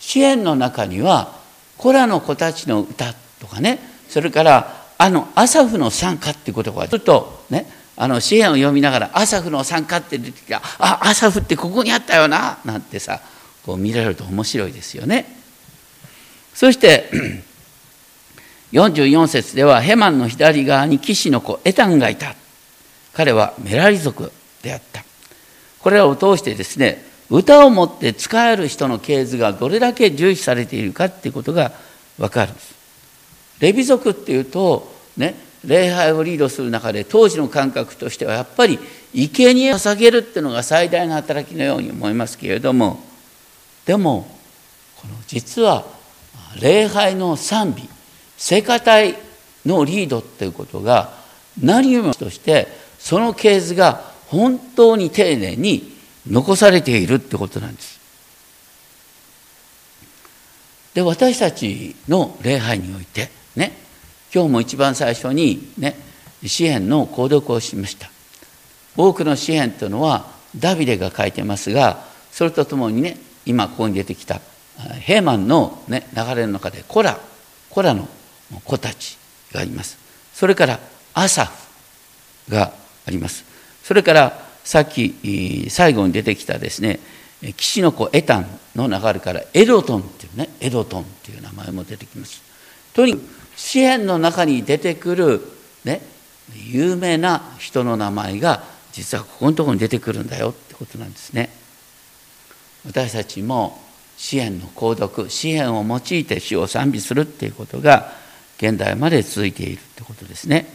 [0.00, 1.38] 支援の中には
[1.78, 13.20] コラの子たちの歌とかねそれからあのアサフの参加っていうことがずっとねあの支援を読みながらアサフの参加って出てきたあアサフってここにあったよななんてさ
[13.64, 15.26] こう見られると面白いですよね。
[16.54, 17.10] そして
[18.74, 22.34] 44節ではヘマンの左側に騎士の子エタンがいた。
[23.12, 24.32] 彼はメラリ族
[24.62, 25.04] であった。
[25.78, 31.72] これらを通してですね歌を持って使える人の系図がどれだけ重視されているかっていうことが
[32.18, 32.74] 分かるんです。
[33.60, 38.80] レビ族っていうとね礼拝をリードする中で当時の感覚としてはやっぱり
[39.14, 42.98] 生贄を捧げるっていうのが最大の働きのように思いますけれども
[43.86, 44.26] でも
[44.96, 45.84] この実は
[46.60, 47.93] 礼拝の賛美
[48.44, 49.14] 聖歌隊
[49.64, 51.14] のリードっていうことが
[51.62, 55.96] 何よりもとしてその系図が本当に丁寧に
[56.28, 57.98] 残されているってことなんです。
[60.92, 63.72] で私たちの礼拝においてね
[64.32, 65.96] 今日も一番最初にね
[66.44, 68.10] 詩篇の購読をしました
[68.94, 74.42] 多くの詩篇というのはダビデが書いてますがそれとともにね今ここに出てきた
[75.00, 77.18] ヘーマンの、ね、流れの中でコラ
[77.70, 78.06] コラの
[78.64, 79.18] 子たち
[79.52, 79.98] がいます。
[80.32, 80.80] それから
[81.14, 82.72] アサフが
[83.06, 83.44] あります。
[83.82, 86.98] それからさっき最後に出てきたですね
[87.56, 92.42] 岸の子エタンの流れからエドトンっていうねエドトンっていう名前も出てきます。
[92.94, 93.22] とにかく
[93.56, 95.40] 詩篇の中に出てくる
[95.84, 96.00] ね
[96.54, 101.50] 有名な人の名前が実はここのところに出てくるんだよってことなんですね。
[102.86, 103.80] 私たちも
[104.16, 108.12] 詩篇の購読詩篇を用いて詩を賛美するっていうことが
[108.68, 110.66] 現代まで続いているってことですね。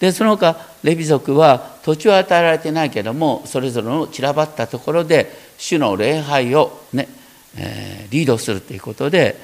[0.00, 7.08] でその他レビ族は土地は与えられてないけどもそれぞれの散らばったところで主の礼拝をね、
[7.56, 9.36] えー、リードするということで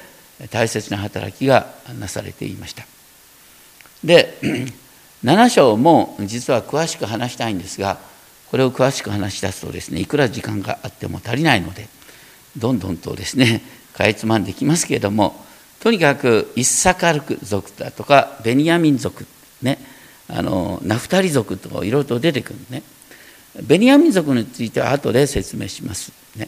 [0.51, 1.67] 大切な働きが
[1.99, 2.85] なされていました。
[4.03, 4.37] で
[5.23, 7.99] 7章も実は詳しく話したいんですが
[8.49, 11.87] これを詳しく話し出すとですねいくら時間があっても足りないので
[12.57, 13.61] どんどんとですね
[13.93, 15.40] かいつまんできますけれども
[15.81, 19.25] とにかくイッサカルク族だとかベニヤミン族
[19.61, 19.79] ね
[20.29, 22.83] あのナフタリ族とかいろいろと出てくるね。
[23.63, 26.13] ベニヤミン族については後で説明します。
[26.37, 26.47] ね。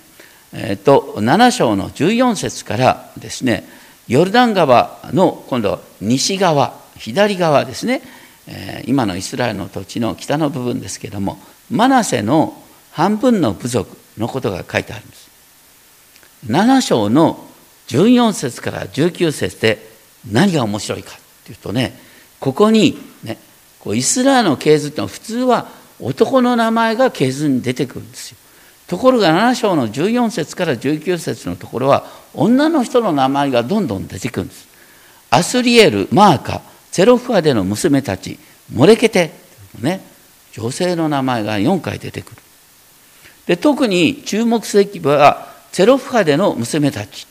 [0.53, 3.67] えーと、7章の14節からですね
[4.07, 8.01] ヨルダン川の今度は西側左側ですね、
[8.47, 11.39] えー、今のイスラエルの土地の北の部分ですけども
[11.71, 15.31] マナセの半分の部族のことが書いてあるんです。
[16.45, 17.43] 7章の
[17.87, 19.79] 14節から19節で
[20.31, 21.15] 何が面白いかっ
[21.45, 21.97] ていうとね
[22.39, 23.37] ここにね
[23.79, 25.67] こうイスラエルの系図ってのは普通は
[25.99, 28.37] 男の名前が系図に出てくるんですよ。
[28.87, 34.67] ところが7章の14節から19節のところは女の人の名前がどんどん出てくるんです。
[35.29, 38.37] アスリエルマーカゼロフアでの娘たち
[38.71, 39.31] モレケテ
[39.79, 40.05] ね
[40.51, 42.37] 女性の名前が4回出てくる。
[43.47, 47.27] で特に注目すべきはゼロフハでの娘たち、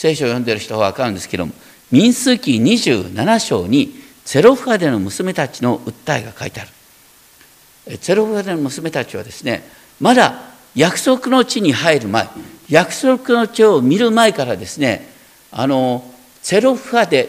[0.00, 1.52] 聖書を読んでる人は分かるんですけども
[1.92, 3.92] 民数記27章に
[4.24, 7.98] ゼロフハでの娘たちの訴えが書いてある。
[7.98, 9.62] ゼロフハでの娘たちはですね
[10.00, 10.40] まだ
[10.74, 12.30] 約束の地に入る前
[12.70, 15.06] 約束の地を見る前からですね
[15.52, 16.02] あの
[16.40, 17.28] ゼロフハでっ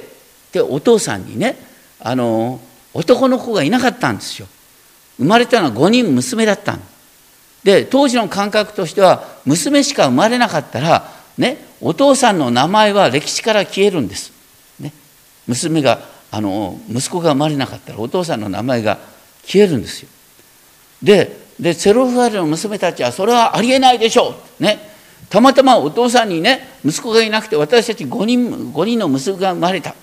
[0.54, 1.58] てお父さんにね
[2.00, 2.62] あの
[2.94, 4.48] 男の子がいなかったんですよ。
[5.18, 6.82] 生まれたのは5人娘だったん
[7.66, 14.32] で当時の感覚としては娘しか生まれなかったらねお父さんの名前は歴史から消えるんです、
[14.80, 14.94] ね、
[15.48, 16.00] 娘が
[16.32, 19.00] あの息子が生まれなかったらお父さんの名前が
[19.44, 20.10] 消えるんですよ。
[21.04, 24.64] ででセロファールの娘たちはそれはありえないでしょう。
[24.64, 24.80] ね。
[25.30, 29.94] たまたまお父さんにね息子がいなくて私たち5人 ,5 人の息子が生まれた。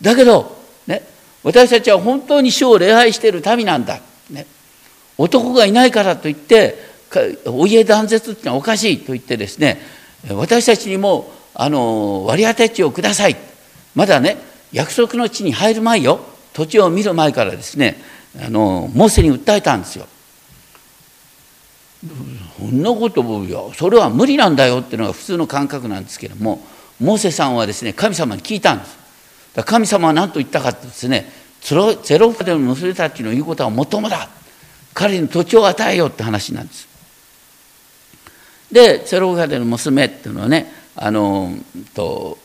[0.00, 1.02] だけど、ね、
[1.42, 4.46] 私たちは本当に主を礼拝している民なんだ、ね、
[5.18, 6.76] 男がいないからといって
[7.46, 9.80] お家断絶ってのはおかしいと言ってですね
[10.30, 13.36] 私たちにもあの割り当て地をください。
[13.94, 14.38] まだね
[14.72, 16.20] 約束の地に入る前よ。
[16.52, 17.96] 土地を見る前からですね
[18.40, 20.06] あのモーセに訴えたんですよ。
[22.58, 26.60] そんなこといやそれは無理なんだよっていうのが普通の感覚なんですけども
[27.00, 28.98] モーセさんはですね神様に聞いたんです。
[29.64, 31.30] 神様は何と言ったかってですね
[31.60, 34.28] ゼロフでの娘たちの言うことはもともだ。
[34.94, 36.88] 彼に土地を与えようって話なんです。
[38.72, 41.52] でゼロファでの娘っていうのはねあの
[41.94, 42.38] と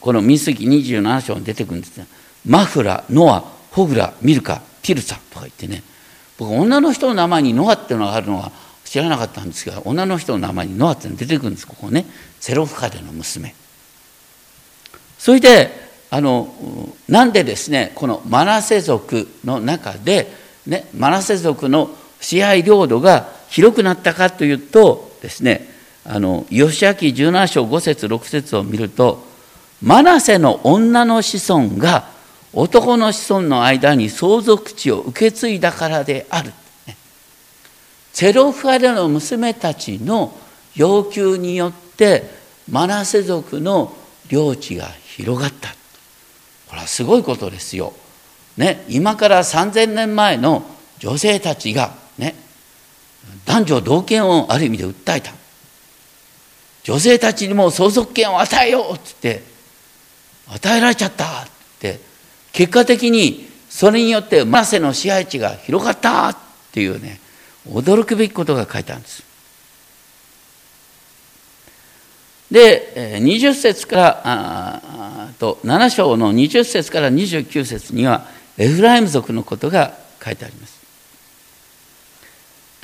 [0.00, 2.06] この民数記27章に出てくるんですね
[2.44, 3.40] マフラノア
[3.72, 5.82] ホグラミルカティルサとか言ってね。
[6.38, 8.52] 僕女の人の名前にノアっていうのがあるのは
[8.84, 12.06] 知らなかったんですが女の人の名前にノアっていうのが出てくるんですここね。
[12.40, 13.54] ゼロフカでの娘。
[15.18, 15.70] それで
[16.10, 16.54] あの
[17.08, 20.30] なんでですねこのマナセ族の中で、
[20.66, 21.90] ね、マナセ族の
[22.20, 25.68] 支配領土が広くなったかというとですね
[26.04, 29.24] あの義明17章5節6節を見ると
[29.82, 32.08] マナセの女の子孫が
[32.52, 36.52] 男の子孫の間に相続地を受け継いだからである。
[38.12, 40.34] セロファレの娘たちの
[40.74, 42.30] 要求によって
[42.70, 43.94] マナセ族の
[44.28, 45.68] 領地が広がった。
[46.68, 47.92] これはすごいことですよ。
[48.56, 50.64] ね、今から3,000年前の
[50.98, 52.45] 女性たちがね
[53.44, 55.32] 男女同権をある意味で訴えた。
[56.84, 59.42] 女性たちにも相続権を与えようっつって
[60.48, 61.48] 与えられちゃったっ
[61.80, 62.00] て。
[62.52, 66.36] 結果的にそれによってマセの支配地が広がったっ
[66.72, 67.20] ていうね
[67.68, 69.22] 驚くべきことが書いてあるんです。
[72.50, 80.75] で20節からあと7章の20節から29節にはエフライム族のことが書いてあります。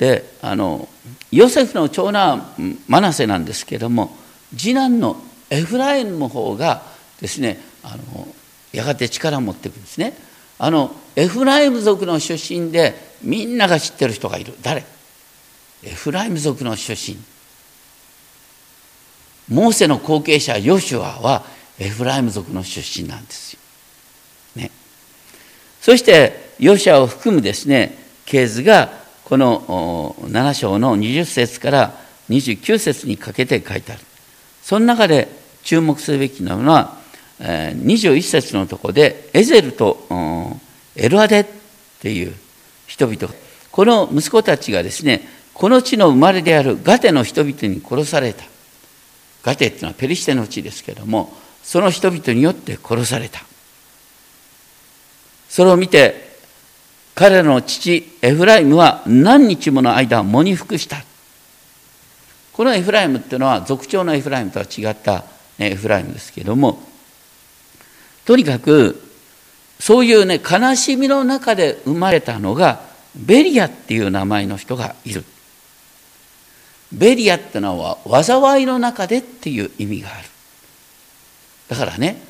[0.03, 0.89] であの
[1.31, 4.13] ヨセフの長男マナセなんですけども
[4.53, 5.15] 次男の
[5.49, 6.83] エフライムの方が
[7.21, 8.27] ですねあの
[8.73, 10.13] やがて力を持っていくんですね。
[10.59, 14.53] あのエフライム族の出身でみんなが知ってる人がいる。
[14.61, 14.83] 誰？
[15.83, 17.17] エフライム族の出身。
[19.47, 21.43] モーセの後継者ヨシュアは
[21.79, 23.59] エフライム族の出身なんですよ。
[24.55, 24.69] ね、
[25.79, 31.95] そしてヨシュアを含むですね系図がこの7章の20節から
[32.29, 34.01] 29節にかけて書いてある。
[34.61, 35.27] その中で
[35.63, 36.97] 注目すべきなのは
[37.39, 40.07] 21節のところでエゼルと
[40.95, 41.45] エルアデっ
[42.01, 42.33] ていう
[42.87, 43.33] 人々。
[43.71, 48.43] この息子たちがですねこの地の生まれであるガテの人々に殺された。
[49.43, 51.33] ガテっていうのはペリシテの地ですけども
[51.63, 53.41] その人々によって殺された。
[55.49, 56.22] それを見て
[57.15, 61.03] 彼の父エフライムは何日もの間喪に服した。
[62.53, 65.23] このエフライムっていうのは族長のエフライムとは違った
[65.59, 66.79] エフライムですけども
[68.25, 69.01] とにかく
[69.79, 72.81] そういうね悲しみの中で生まれたのが
[73.15, 75.23] ベリアっていう名前の人がいる。
[76.91, 80.27] ベリアってのは災いの中でっていう意味がある。
[81.69, 82.21] だからね、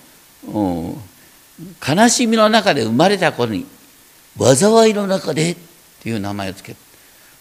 [0.45, 3.65] 悲しみの中で生まれた子に
[4.37, 5.57] 災いの中でっ
[6.01, 6.77] ていう名前をつける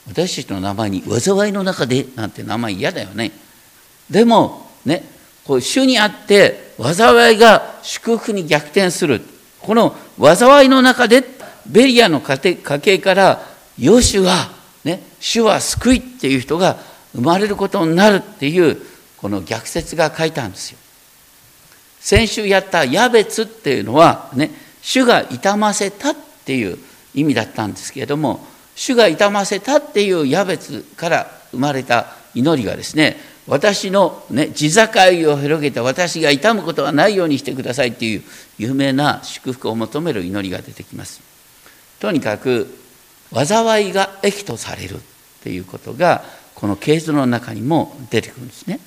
[0.09, 3.33] 私たちの名前に災いの中でなんて名前嫌だよね
[4.11, 5.05] でもね
[5.45, 9.21] こう主にあって災いが祝福に逆転する
[9.61, 11.25] この災いの中で
[11.67, 13.43] ベリアの家系から
[13.79, 14.51] ヨシュは、
[14.85, 16.77] ね、主は救いっていう人が
[17.15, 18.79] 生まれることになるっていう
[19.19, 20.79] この逆説が書いたんですよ。
[22.01, 24.51] 先週やったヤベツっていうのはね
[24.83, 26.79] 主が痛ませたっっていう
[27.15, 34.83] 意味だったんですけれども主が痛ませたっていうヤベツから生まれた祈りがですね私の、ね、地境
[35.33, 38.23] を広げて私が痛むことはないようにしてくださいっていう
[38.59, 41.21] 有名な祝福を求める祈りが出てきます。
[41.99, 42.73] とにかく
[43.33, 44.99] 災いが益とされるっ
[45.43, 46.25] ていうことが
[46.55, 48.79] この系図の中にも出てくるんですね。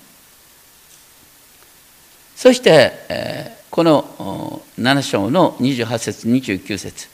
[2.36, 7.10] そして、えこの7章の28節29節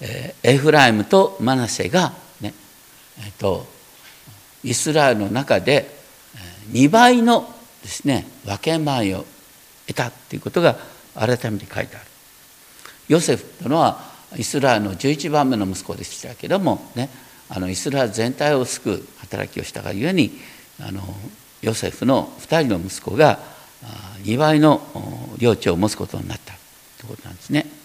[0.00, 2.52] エフライムとマナセが、ね
[3.24, 3.66] えっと、
[4.62, 5.88] イスラエルの中で
[6.72, 7.48] 2倍の
[7.82, 9.24] ですね分け前を
[9.86, 10.76] 得たということが
[11.14, 12.06] 改めて書いてある。
[13.08, 14.00] ヨセフというのは
[14.36, 17.10] イスラエルの11番目の息子でしたけどもね
[17.48, 20.32] あのイスラエル全体を救う働きをしたがゆえに
[20.80, 21.02] あの
[21.60, 23.38] ヨセフの2人の息子が
[24.22, 24.80] 2倍の
[25.38, 26.54] 領地を持つことになった
[26.98, 27.83] ということなんですね。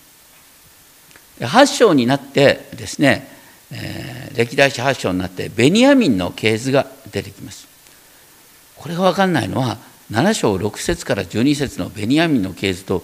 [1.39, 3.27] 8章になってですね、
[3.71, 7.67] えー、歴代史8章になってベニヤミンの系図が出てきます。
[8.75, 9.77] これが分かんないのは
[10.11, 13.03] 7章6節から12節のベニヤミンの系図と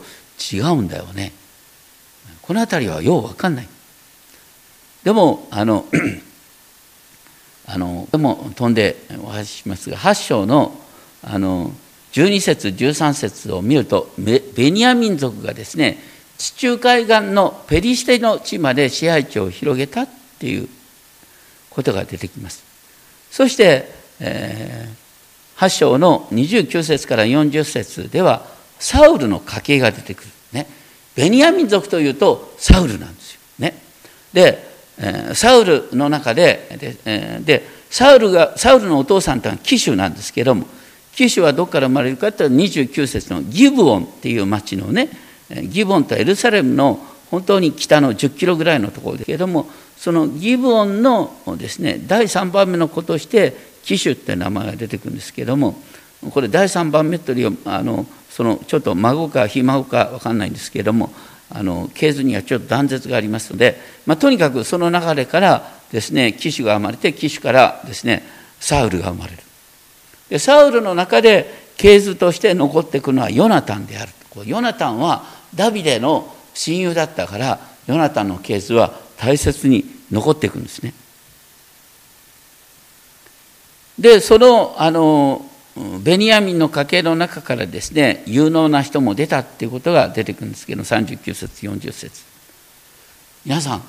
[0.54, 1.34] 違うんだよね。
[2.42, 3.68] この辺りはよう分かんない。
[5.04, 5.86] でもあの
[7.68, 10.80] あのでも飛んでお話ししますが8章の
[11.24, 11.72] あの
[12.12, 15.98] 12節13節を見るとベニヤ民族がですね
[16.38, 20.68] 地中海岸のペリシテの地まで支配地を広げたっていう
[21.70, 22.64] ことが出てきます。
[23.32, 28.46] そして、えー、8章の29節から40節では
[28.80, 30.30] サウルの家系が出てくる。
[30.54, 30.68] ね、
[31.16, 33.40] ベニヤ民族というとサウルなんですよ。
[33.60, 33.82] ね、
[34.34, 34.76] で
[35.34, 36.98] サウルの中で
[37.46, 40.66] でサウルがサウルのお父さんというのは騎手なんですけども
[41.14, 45.10] 騎手はどこから生まれるかというと29節のギブオンっていう町のね
[45.50, 47.00] ギブオンとエルサレムの
[47.32, 53.54] 本当に北の10キロぐらいのところですけれどもそのギブオンのですね第3番目の子として
[53.84, 55.76] 騎手って名前が出てくるんですけれども
[56.32, 61.12] これ第3番目というあのそのちょっと孫かひ孫か分かんないんですけれども
[61.50, 68.24] あの系図にはちょっと断絶がありますので、まあ、とにかくその流れからですね騎手が生まれて騎手からですね
[68.60, 69.44] サウルが生まれる。
[70.30, 74.12] でサウルの中で系図として残っていくのはヨナタンである
[74.44, 80.94] ヨナタンはダビデの親友だったからヨナタンの系図は大切に残っていくんですね。
[84.00, 85.46] でそのあの
[86.04, 92.24] ベニヤミンの家系の中からですね有能な人も出たっていうことが出てくるんですけど39節40節。
[93.46, 93.84] 皆さん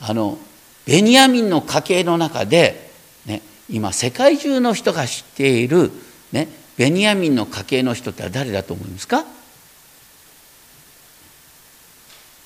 [0.00, 0.38] あの
[0.86, 2.90] ベニヤミンの家系の中で、
[3.26, 5.90] ね、今世界中の人が知っている、
[6.32, 9.24] ね、ベニヤミンの家系の人って誰だと思いますか？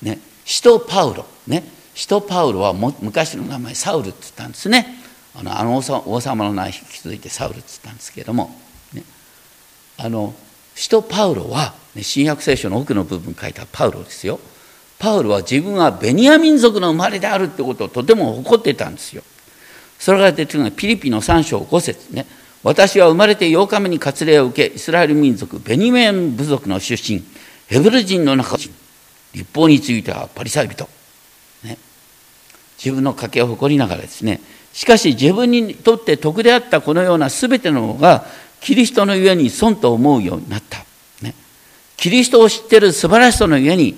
[0.01, 4.95] ね、使徒パウロ、ね、使徒パウロは昔の名前サウルって言ったんですね。
[5.35, 8.55] あのあの王様の名を引き継いでサウルって言ったんですけども
[9.97, 10.33] あの
[10.75, 14.39] 使徒パウロは、ね、新約聖書の奥の部分書いたパウロですよ。
[14.99, 19.23] パウロは自分はベニヤ民族の生まれであるってことをとても誇ってたんですよ。
[19.99, 22.25] それが出てくるのはピリピの3章5節ね。
[22.63, 27.23] 私は生まれて8日目に割礼を受けイスラエル民族ベニメン部族の出身
[27.67, 28.71] ヘブル人の中人。
[29.37, 30.89] 立法についてはパリサイ人、
[31.63, 31.77] ね、
[32.77, 34.41] 自分の家系を誇りながらですね。
[34.73, 38.25] しかし自分にとって得であったこのような全てのものが
[38.61, 40.79] キリストのゆえに損と思うようになった。
[41.21, 41.35] ね、
[41.95, 43.95] キリストを知ってる素晴らしさのゆえに、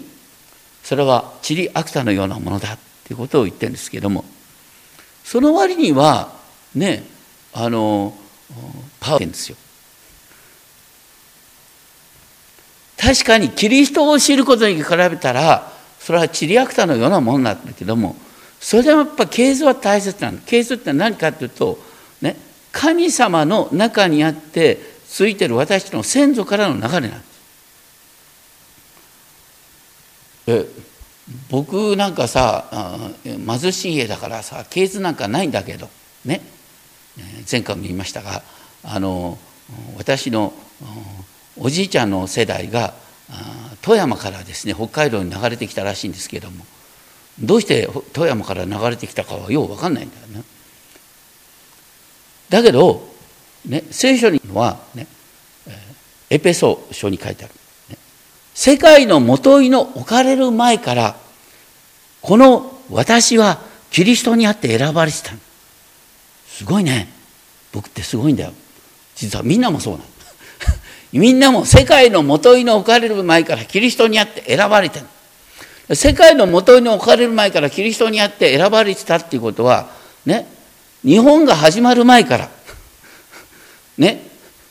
[0.84, 2.78] それはチリアクタのようなものだ。
[3.06, 4.24] ということを言ってるんですけども、
[5.24, 6.32] その割には、
[6.76, 7.04] ね、
[7.54, 8.14] あの、
[9.00, 9.58] パワーですよ。
[13.10, 18.16] 確かにキリストを知ることに比べたら、それはチリアクタのようなものなんだけども
[18.60, 20.38] それでもやっぱ系図は大切なの。
[20.46, 21.80] 系図って何かというと
[22.22, 22.36] ね
[22.72, 27.30] 神様の中にあってついてる私の先祖からの流れなんです
[30.48, 30.66] え
[31.50, 32.66] 僕なんかさ
[33.24, 35.90] 貧しい家だからさ系図なんかないんだけど
[36.26, 36.42] ね。
[37.52, 38.44] 前回も言いましたが
[38.84, 39.40] あの
[39.98, 40.54] 私の
[41.58, 42.94] おじいちゃんの世代が
[43.82, 46.66] 富山からですね北海道に流れてきたらしいんですけども
[47.40, 50.44] どうして富山から流れてきたかはよう分かんないんだよね。
[52.50, 53.08] だけど、
[53.66, 55.08] ね、聖書には、ね、
[56.30, 57.54] エペソ書に書いてある、
[57.90, 57.98] ね、
[58.54, 61.16] 世界のもといの置かれる前から
[62.22, 63.60] この私は
[63.92, 65.32] キリストにあって選ばれてた。
[66.48, 67.08] すごいね。
[67.72, 68.54] 僕ってすごいんだよ。
[69.16, 70.06] 実はみんなもそうなの。
[71.12, 75.06] みんなも世界のもといの置かれる前からキリストにあって選ばれてる。
[75.96, 79.90] 世界のもといの置かれる前からキリストにあって選ばれてたっていうことは
[80.26, 80.48] ね
[81.04, 82.50] 日本が始まる前から
[83.98, 84.22] ね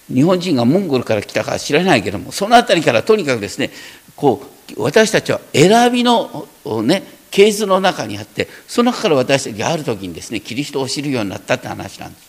[0.06, 3.70] 日本人がモンゴルから来たか知らないけどもその辺りからとにかくですね
[4.14, 4.42] こ
[4.76, 6.46] う私たちは選びの
[6.84, 12.28] ね系図の中にあってその中から私たちがある時にですねキリストを知るようになったって話なんです。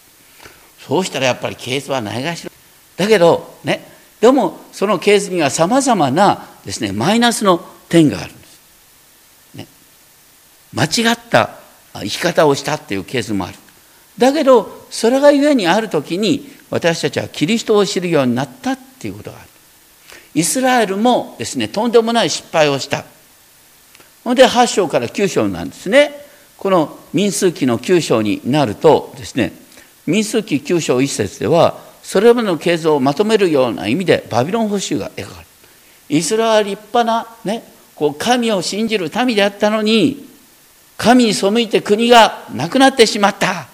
[0.79, 2.51] そうしたらやっぱり系図はないがしろ。
[2.97, 8.61] だけどねでもそのケースにはさまざまなですねマイナスの点があるんです、
[9.55, 9.67] ね、
[10.73, 11.51] 間違った
[11.93, 13.57] 生き方をしたっていうケースもある。
[14.17, 19.49] だけどそれがゆえにある時に私たちはキリストを知るようになったっていうことがある。
[20.35, 23.05] イスラエルもですねとんでもない失敗をした。
[24.23, 26.11] ほんで8章から9章なんですね。
[26.57, 29.53] この民数記の9章になるとですね
[30.05, 35.45] 民数記9章1節ではそれまでの経済をまとめるような意味でバビロン捕囚が描かれる
[36.09, 40.27] イスラエルは立派な、ね、こう神を信じる民であったのに
[40.97, 43.67] 神に背いて国がなくなってしまった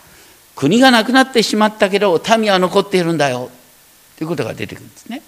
[0.54, 3.50] 国がなくなってしまったけど民は残っているんだよ
[4.18, 5.22] ということが出てくるんですね。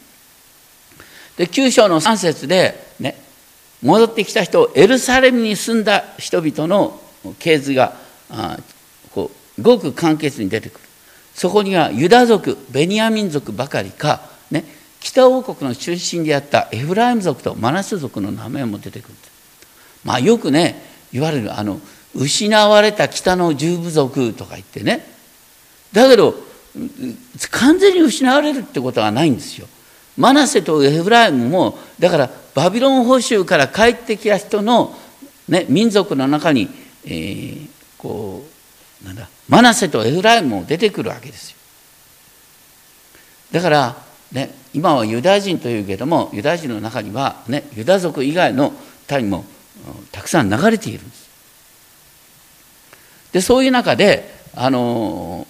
[1.37, 3.17] で9章の3節で、ね、
[3.81, 6.99] 戻ってきた人エルサレムに住んだ人々の
[7.39, 7.95] 系図が
[8.29, 8.57] あ
[9.13, 10.86] こうごく簡潔に出てくる。
[11.37, 14.65] そこにはユダ族ベニヤ民族ばかりか、ね、
[14.99, 19.13] 北王国の中心であったエフライム族とマナス族の名前も出てくる
[20.03, 20.81] まあよくね
[21.13, 21.79] 言われるあの
[22.15, 25.05] 失われた北の十部族とか言ってね
[25.93, 26.33] だけど
[27.51, 29.67] 完全に失われるってことはないんですよ。
[30.15, 34.95] マナセとエフライムもだからバビロン捕囚から帰ってきた人の、
[35.47, 36.67] ね、民族の中に、
[37.05, 37.69] えー、
[37.99, 38.43] こ
[39.03, 41.57] うなんだマナセとエフライムも出てくるわけですよ。
[43.51, 43.95] だから、
[44.31, 48.73] ね、今はユダヤ人というけどもユダヤ人の中には、ね、ユダ族以外の
[49.09, 49.45] 民も
[50.11, 51.27] たくさん流れているんです。
[53.31, 55.47] でそういう中であの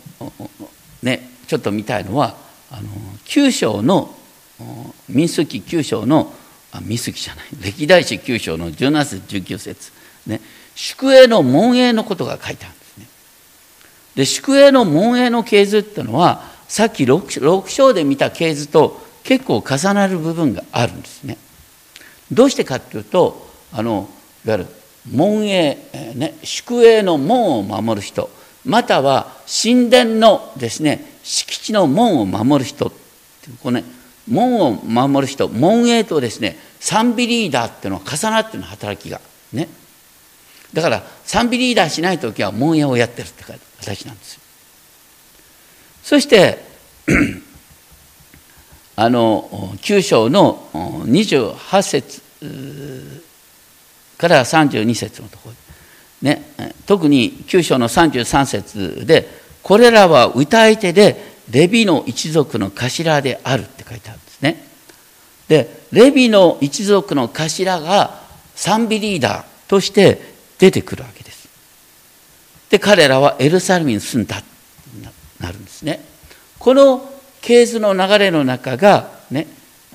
[1.02, 2.36] ねちょっと見たいのは
[2.72, 2.90] あの
[3.26, 4.14] 9章の
[5.08, 6.34] 民数記9章の
[6.72, 9.92] あ民数記じゃない歴代史9章の17節19節
[10.28, 10.42] ね
[10.76, 12.77] 宿営の門営のことが書いてある。
[14.18, 21.38] で宿営の門営の系図っていうのはさっき 6, 章で見た系図と結構重なる部分があるんですね。
[22.32, 24.10] どうしてかっていうとあの
[24.44, 24.68] いわゆる
[25.12, 25.78] 門営、
[26.16, 28.30] ね、宿営の門を守る人
[28.66, 32.92] または神殿のですね敷地の門を守る人
[33.62, 33.84] このね
[34.28, 39.22] 門を守る人門営とですね賛美リーダーっていうのは重なってるの働きが
[39.54, 39.70] ね
[40.74, 44.42] だから賛美リーダーしない時は門営をやってるって書いて形なんですよ。
[46.04, 46.66] そして
[48.96, 49.50] あの
[49.82, 52.22] 9章の28節
[54.18, 55.56] から32節のところ
[56.22, 56.42] ね、
[56.88, 59.30] 特に9章の33節で
[59.62, 64.68] これらは歌い手でレビの一族の頭であるって書いてあるんですね。
[65.48, 68.22] でレビの一族の頭が
[68.56, 71.48] 賛美リーダーとして出てくるわけです。
[72.70, 74.42] で彼らはエルサレムに住んだ
[75.40, 76.04] なるんですね。
[76.60, 77.10] この
[77.42, 79.48] 系図の流れの中がね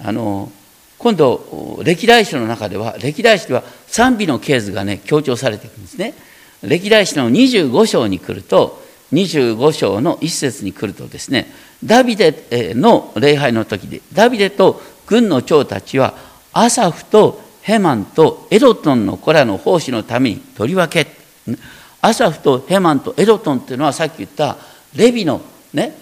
[0.02, 0.50] あの
[0.98, 6.14] 今度歴代史の中では歴代史では賛美の系図がね強調されていくんですね。
[6.62, 8.80] 歴代史の25章に来ると
[9.12, 11.48] 25章の一節に来るとですね
[11.84, 16.14] ダビデの礼拝の時でダビデと軍の長たちは
[16.52, 21.10] アサフとヘマンとエドトンの子らの奉仕のために取り分け
[22.00, 24.56] アサフとヘマンとエドトンっていうのはさっき言った
[24.96, 25.40] レビの、
[25.72, 25.96] ね、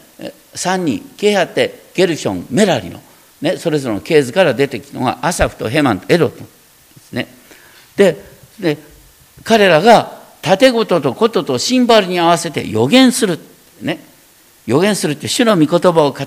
[0.54, 3.00] 3人ケハテゲルションメラリの、
[3.42, 6.46] ね、それぞれの系図から出てきたのがアサフとヘマンとエドトンで
[7.00, 7.28] すね。
[7.96, 8.16] で
[8.58, 8.78] で
[9.44, 13.38] 彼らが盾事とこととシンバルに合わせて予言する。
[13.82, 13.98] ね。
[14.66, 16.26] 予言するって主の御言葉を語る。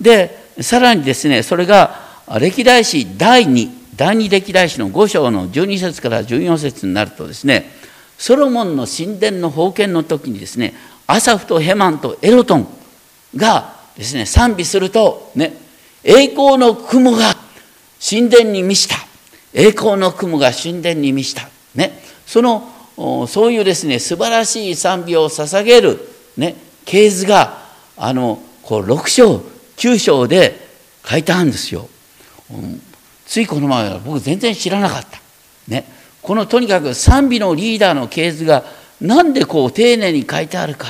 [0.00, 2.03] で、さらにですね、それが
[2.38, 7.70] 歴代史第2、第2歴代史の5章の12節から14節になるとですね、
[8.18, 10.74] ソロモンの神殿の封建の時にですね、
[11.06, 12.68] アサフとヘマンとエロトン
[13.36, 15.52] がですね、賛美すると、ね、
[16.02, 17.36] 栄光の雲が
[18.00, 18.96] 神殿に満ちた。
[19.52, 21.48] 栄光の雲が神殿に満ちた。
[21.74, 22.68] ね、その、
[23.28, 26.00] そういうですね、素晴らしい賛美を捧げる、
[26.36, 27.58] ね、系図が、
[27.96, 29.42] あの、こう6章、
[29.76, 30.68] 9章で
[31.06, 31.88] 書いてあるんですよ。
[33.26, 35.20] ついこの前は僕全然知らなかった。
[35.68, 35.84] ね、
[36.22, 38.64] このとにかく賛美のリーダーの系図が
[39.00, 40.88] なんでこう丁寧に書いてあるか。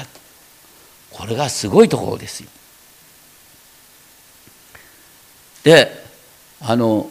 [1.11, 2.48] これがすごいところですよ。
[5.62, 5.90] で、
[6.61, 7.09] あの、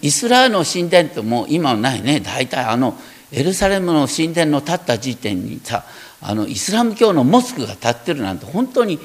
[0.00, 2.20] イスラエルの神殿ってもう今はないね。
[2.20, 2.96] 大体あの、
[3.32, 5.84] エルサレムの神殿の建った時点にさ、
[6.22, 8.98] あのイスラム教のモスクが建ってるなんて本当に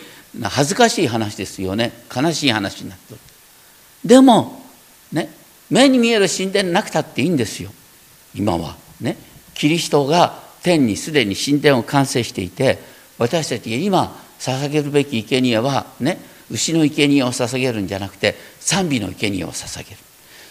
[0.44, 3.20] 恥ずかしい話ですよね悲しい話になってる
[4.06, 4.62] でも
[5.12, 5.30] ね
[5.70, 7.72] 目に見える神殿なくたっていいんですよ。
[8.36, 8.76] 今は。
[9.02, 9.18] ね。
[9.56, 12.78] キリストが天にすでに神殿を完成していて
[13.18, 16.20] 私たちが今捧げるべき生贄はね
[16.52, 19.98] 牛の生贄を捧げるんじゃなくて賛美の生贄を捧げる。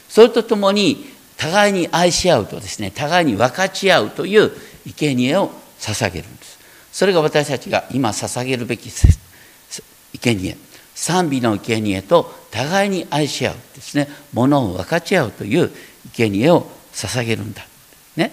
[0.08, 1.04] それとともに
[1.36, 4.50] 互いに愛し合うとですね互いに分かち合うという
[4.96, 6.58] 生贄を捧げるんです。
[6.92, 10.56] それが私たちが今捧げるべき生贄。
[10.94, 14.08] 賛美の生贄と互いに愛し合うですね。
[14.32, 15.70] ものを分かち合うという
[16.12, 17.66] 生贄を捧げるんだ、
[18.16, 18.32] ね、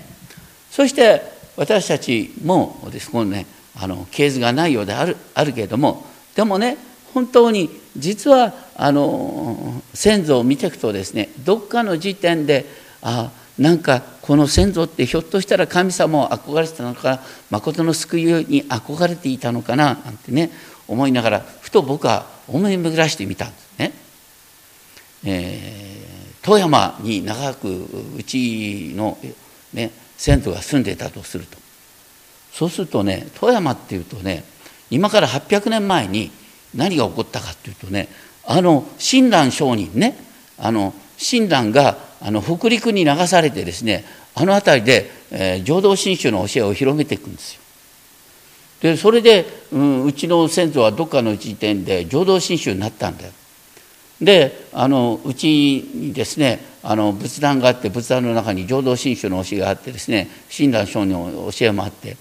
[0.70, 1.22] そして
[1.58, 3.46] 私たちもですこのね
[3.76, 6.06] あの系図がないようであるあるけれども
[6.36, 6.78] でもね
[7.14, 12.66] 本当に実はあの先祖を見ていくとですねどっかの時点で
[13.02, 20.52] あなんかこの先祖ってひょっとしたら神様を憧れてたのか誠の救いに憧れていたのかななんてね
[20.88, 23.94] 思いながらふと僕は思い巡らしてみたんですね。
[25.24, 27.86] えー、富山に長く
[28.18, 29.18] うちの、
[29.74, 31.58] ね、先祖が住んでいたとすると
[32.52, 34.44] そうするとね富山っていうとね
[34.90, 36.32] 今から800年前に
[36.76, 38.08] 何が起こったかっていうとね
[38.46, 40.18] あの親鸞上人ね
[40.58, 47.61] あの親鸞があの北陸に流されてですねあの辺りで、えー、浄土真宗の教えを広めていくんですよ。
[48.82, 53.32] でそれで、うん、うちの先祖はどっかの時点で浄土真宗になったんだよ。
[54.20, 62.18] であのうちにですねあの仏壇があって仏壇の中に浄土真宗の教えがあってですね親鸞上人の教えもあって。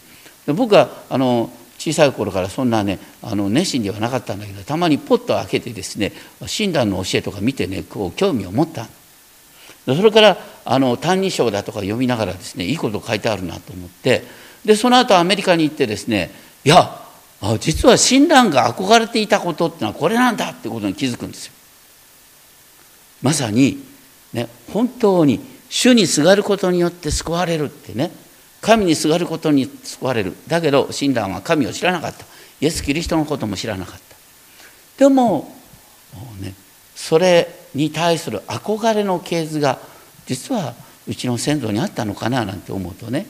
[0.47, 6.13] で僕はあの小さい頃からそんなねあの熱心ではなかったんだけどたまにポッと開けてですね
[6.47, 8.87] 親鸞の教えとか見てねこう興味を持った。
[9.87, 10.37] でそれから
[10.67, 14.41] あの「歎異抄」だとか読みながらですねいいこと書いてあるなと思って。
[14.65, 16.31] でその後アメリカに行ってですね
[16.65, 17.01] いや
[17.59, 21.53] 実は親鸞が憧れていたことってのはこれなんだってことに気づくんですよ。
[23.23, 23.83] まさに、
[24.33, 28.11] ね、本当に主にすがることによって救われるってね
[28.61, 30.37] 神にすがることに救われる。
[30.49, 32.27] だけど親鸞は神を知らなかった。
[32.61, 34.01] イエス・キリストのことも知らなかっ
[34.99, 35.05] た。
[35.05, 35.57] でも、
[36.41, 36.55] ね、
[36.95, 39.79] それに対する憧れの系図が
[40.27, 40.75] 実は
[41.09, 43.27] うちの先祖にあったのかななんて思うとね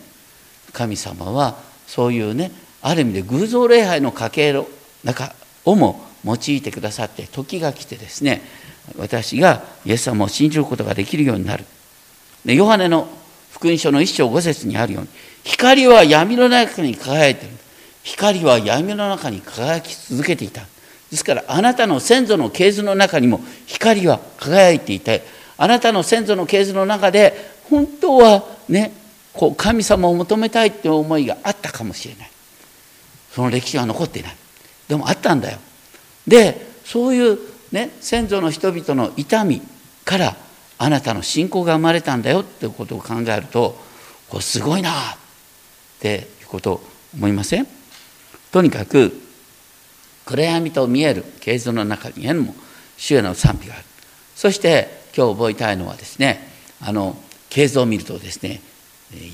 [0.72, 1.57] 神様は
[1.87, 2.51] そういうね
[2.83, 4.66] ある意味で偶像礼拝の家系の
[5.05, 8.43] 中をも用いてくださって時が来てですね
[8.99, 11.64] 私がイエス様を信じることができるようになる。
[12.45, 13.09] でヨハネの
[13.53, 15.09] 福音書の一章五節にあるように
[15.45, 17.57] 光は闇の中に輝いている。
[18.03, 20.62] 光は闇の中に輝き続けていた。
[21.11, 25.24] ですからあなたの先祖の系図の中にも光は輝いていて
[25.59, 27.35] あなたの先祖の系図の中で
[27.68, 28.93] 本当はね
[29.33, 32.31] こう神様を求めたいっていう思いがあったかもしれない。
[33.33, 34.37] その歴史は残っていない。
[34.89, 35.59] でもあったんだよ。
[36.26, 37.39] でそういう
[37.72, 39.62] ね先祖の人々の痛み
[40.05, 40.37] から
[40.78, 42.41] あなたの信仰が生まれたんだよ。
[42.41, 43.78] っていうことを考えると
[44.28, 44.95] これすごいなっ
[46.01, 46.81] ていうこと
[47.14, 47.66] 思いません？
[48.51, 49.12] とにかく
[50.24, 52.55] 暗闇と見える系図の中にも
[52.97, 53.85] 主への賛美がある。
[54.35, 56.49] そして今日覚えたいのはですね
[56.81, 57.16] あの
[57.49, 58.61] 系図を見るとですね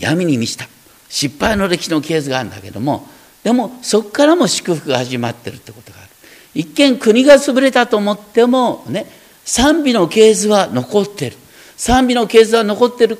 [0.01, 0.69] 闇に満ちた。
[1.09, 3.07] 失敗の歴史の系図があるんだけども
[3.47, 6.09] でもそこからも祝福が始まってるってことがある。
[6.53, 9.07] 一見国が潰れたと思ってもね
[9.45, 11.37] 賛美の系図は残ってる。
[11.77, 13.17] 賛美の系図は残ってる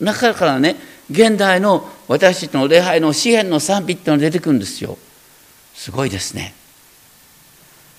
[0.00, 0.76] 中からね
[1.10, 4.98] 現代の私たちの礼拝の詩篇の賛美っていうのが出てくるんですよ。
[5.74, 6.52] すごいですね。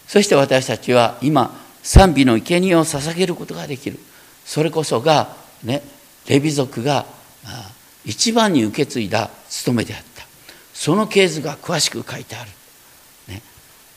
[0.08, 3.98] そして私たちは今賛美の生贄を捧げることができる。
[4.46, 5.82] それこそがね
[6.28, 7.08] レビ族が
[8.06, 10.09] 一番に受け継いだ務めであった。
[10.80, 12.50] その系図が詳しく書いてある、
[13.28, 13.42] ね、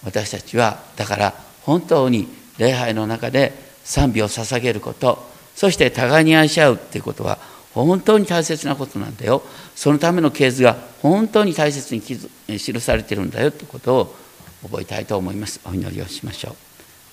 [0.03, 2.27] 私たちはだから本当に
[2.59, 3.53] 礼拝の中で
[3.85, 5.25] 賛美を捧げること
[5.55, 7.39] そして互いに愛し合うっていうことは
[7.73, 9.43] 本当に大切なことなんだよ。
[9.77, 14.17] そのための系図が本当に大切に記されてるんだよということを
[14.65, 15.61] 覚えたいと思います。
[15.65, 16.57] お祈りをしましょう。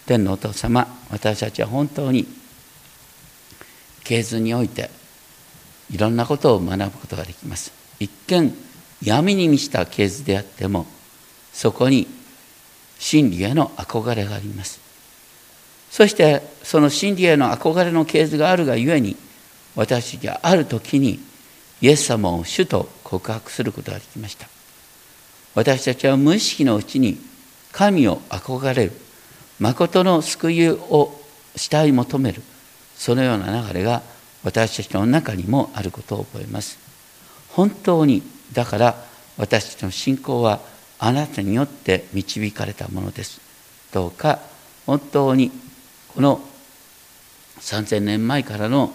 [0.06, 2.28] 天のお父様私たちは本当に
[4.04, 4.90] 系図において
[5.92, 7.72] いろんなことを学ぶことができます。
[8.00, 8.69] 一見
[9.04, 10.86] 闇に満ちた系図であっても
[11.54, 12.08] そこに
[12.98, 14.80] 真理への憧れがあります。
[15.90, 19.16] そしてその真理への憧れの系図があるがゆえに
[19.76, 21.20] 私たちはある時に
[21.82, 24.48] イエス様を主と告白することができました。
[25.56, 27.18] 私たちは無意識のうちに
[27.72, 28.92] 神を憧れる
[29.60, 31.20] 誠の救いを
[31.56, 32.42] したい求める
[32.96, 34.02] そのような流れが
[34.44, 36.78] 私たちの中にもあることを覚えます。
[37.50, 38.22] 本当に
[38.54, 38.96] だから
[39.38, 40.60] 私たちの信仰は
[40.98, 43.42] あなたによって導かれたものです。
[43.94, 44.40] どうか
[44.86, 45.52] 本当に
[46.10, 46.42] この
[47.60, 48.92] 3000年前からの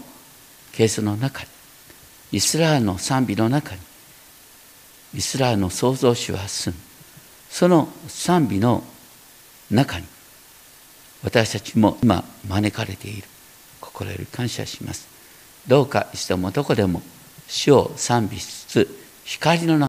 [0.72, 1.48] ケースの中に
[2.32, 3.80] イスラエルの賛美の中に
[5.14, 6.82] イスラエルの創造主は住む。
[7.48, 8.82] その賛美の
[9.70, 10.06] 中に
[11.22, 13.28] 私たちも今招かれている。
[13.80, 15.08] 心より感謝します。
[15.68, 17.00] どうかいつでもどこでも
[17.46, 19.82] 主を賛美しつつ光の中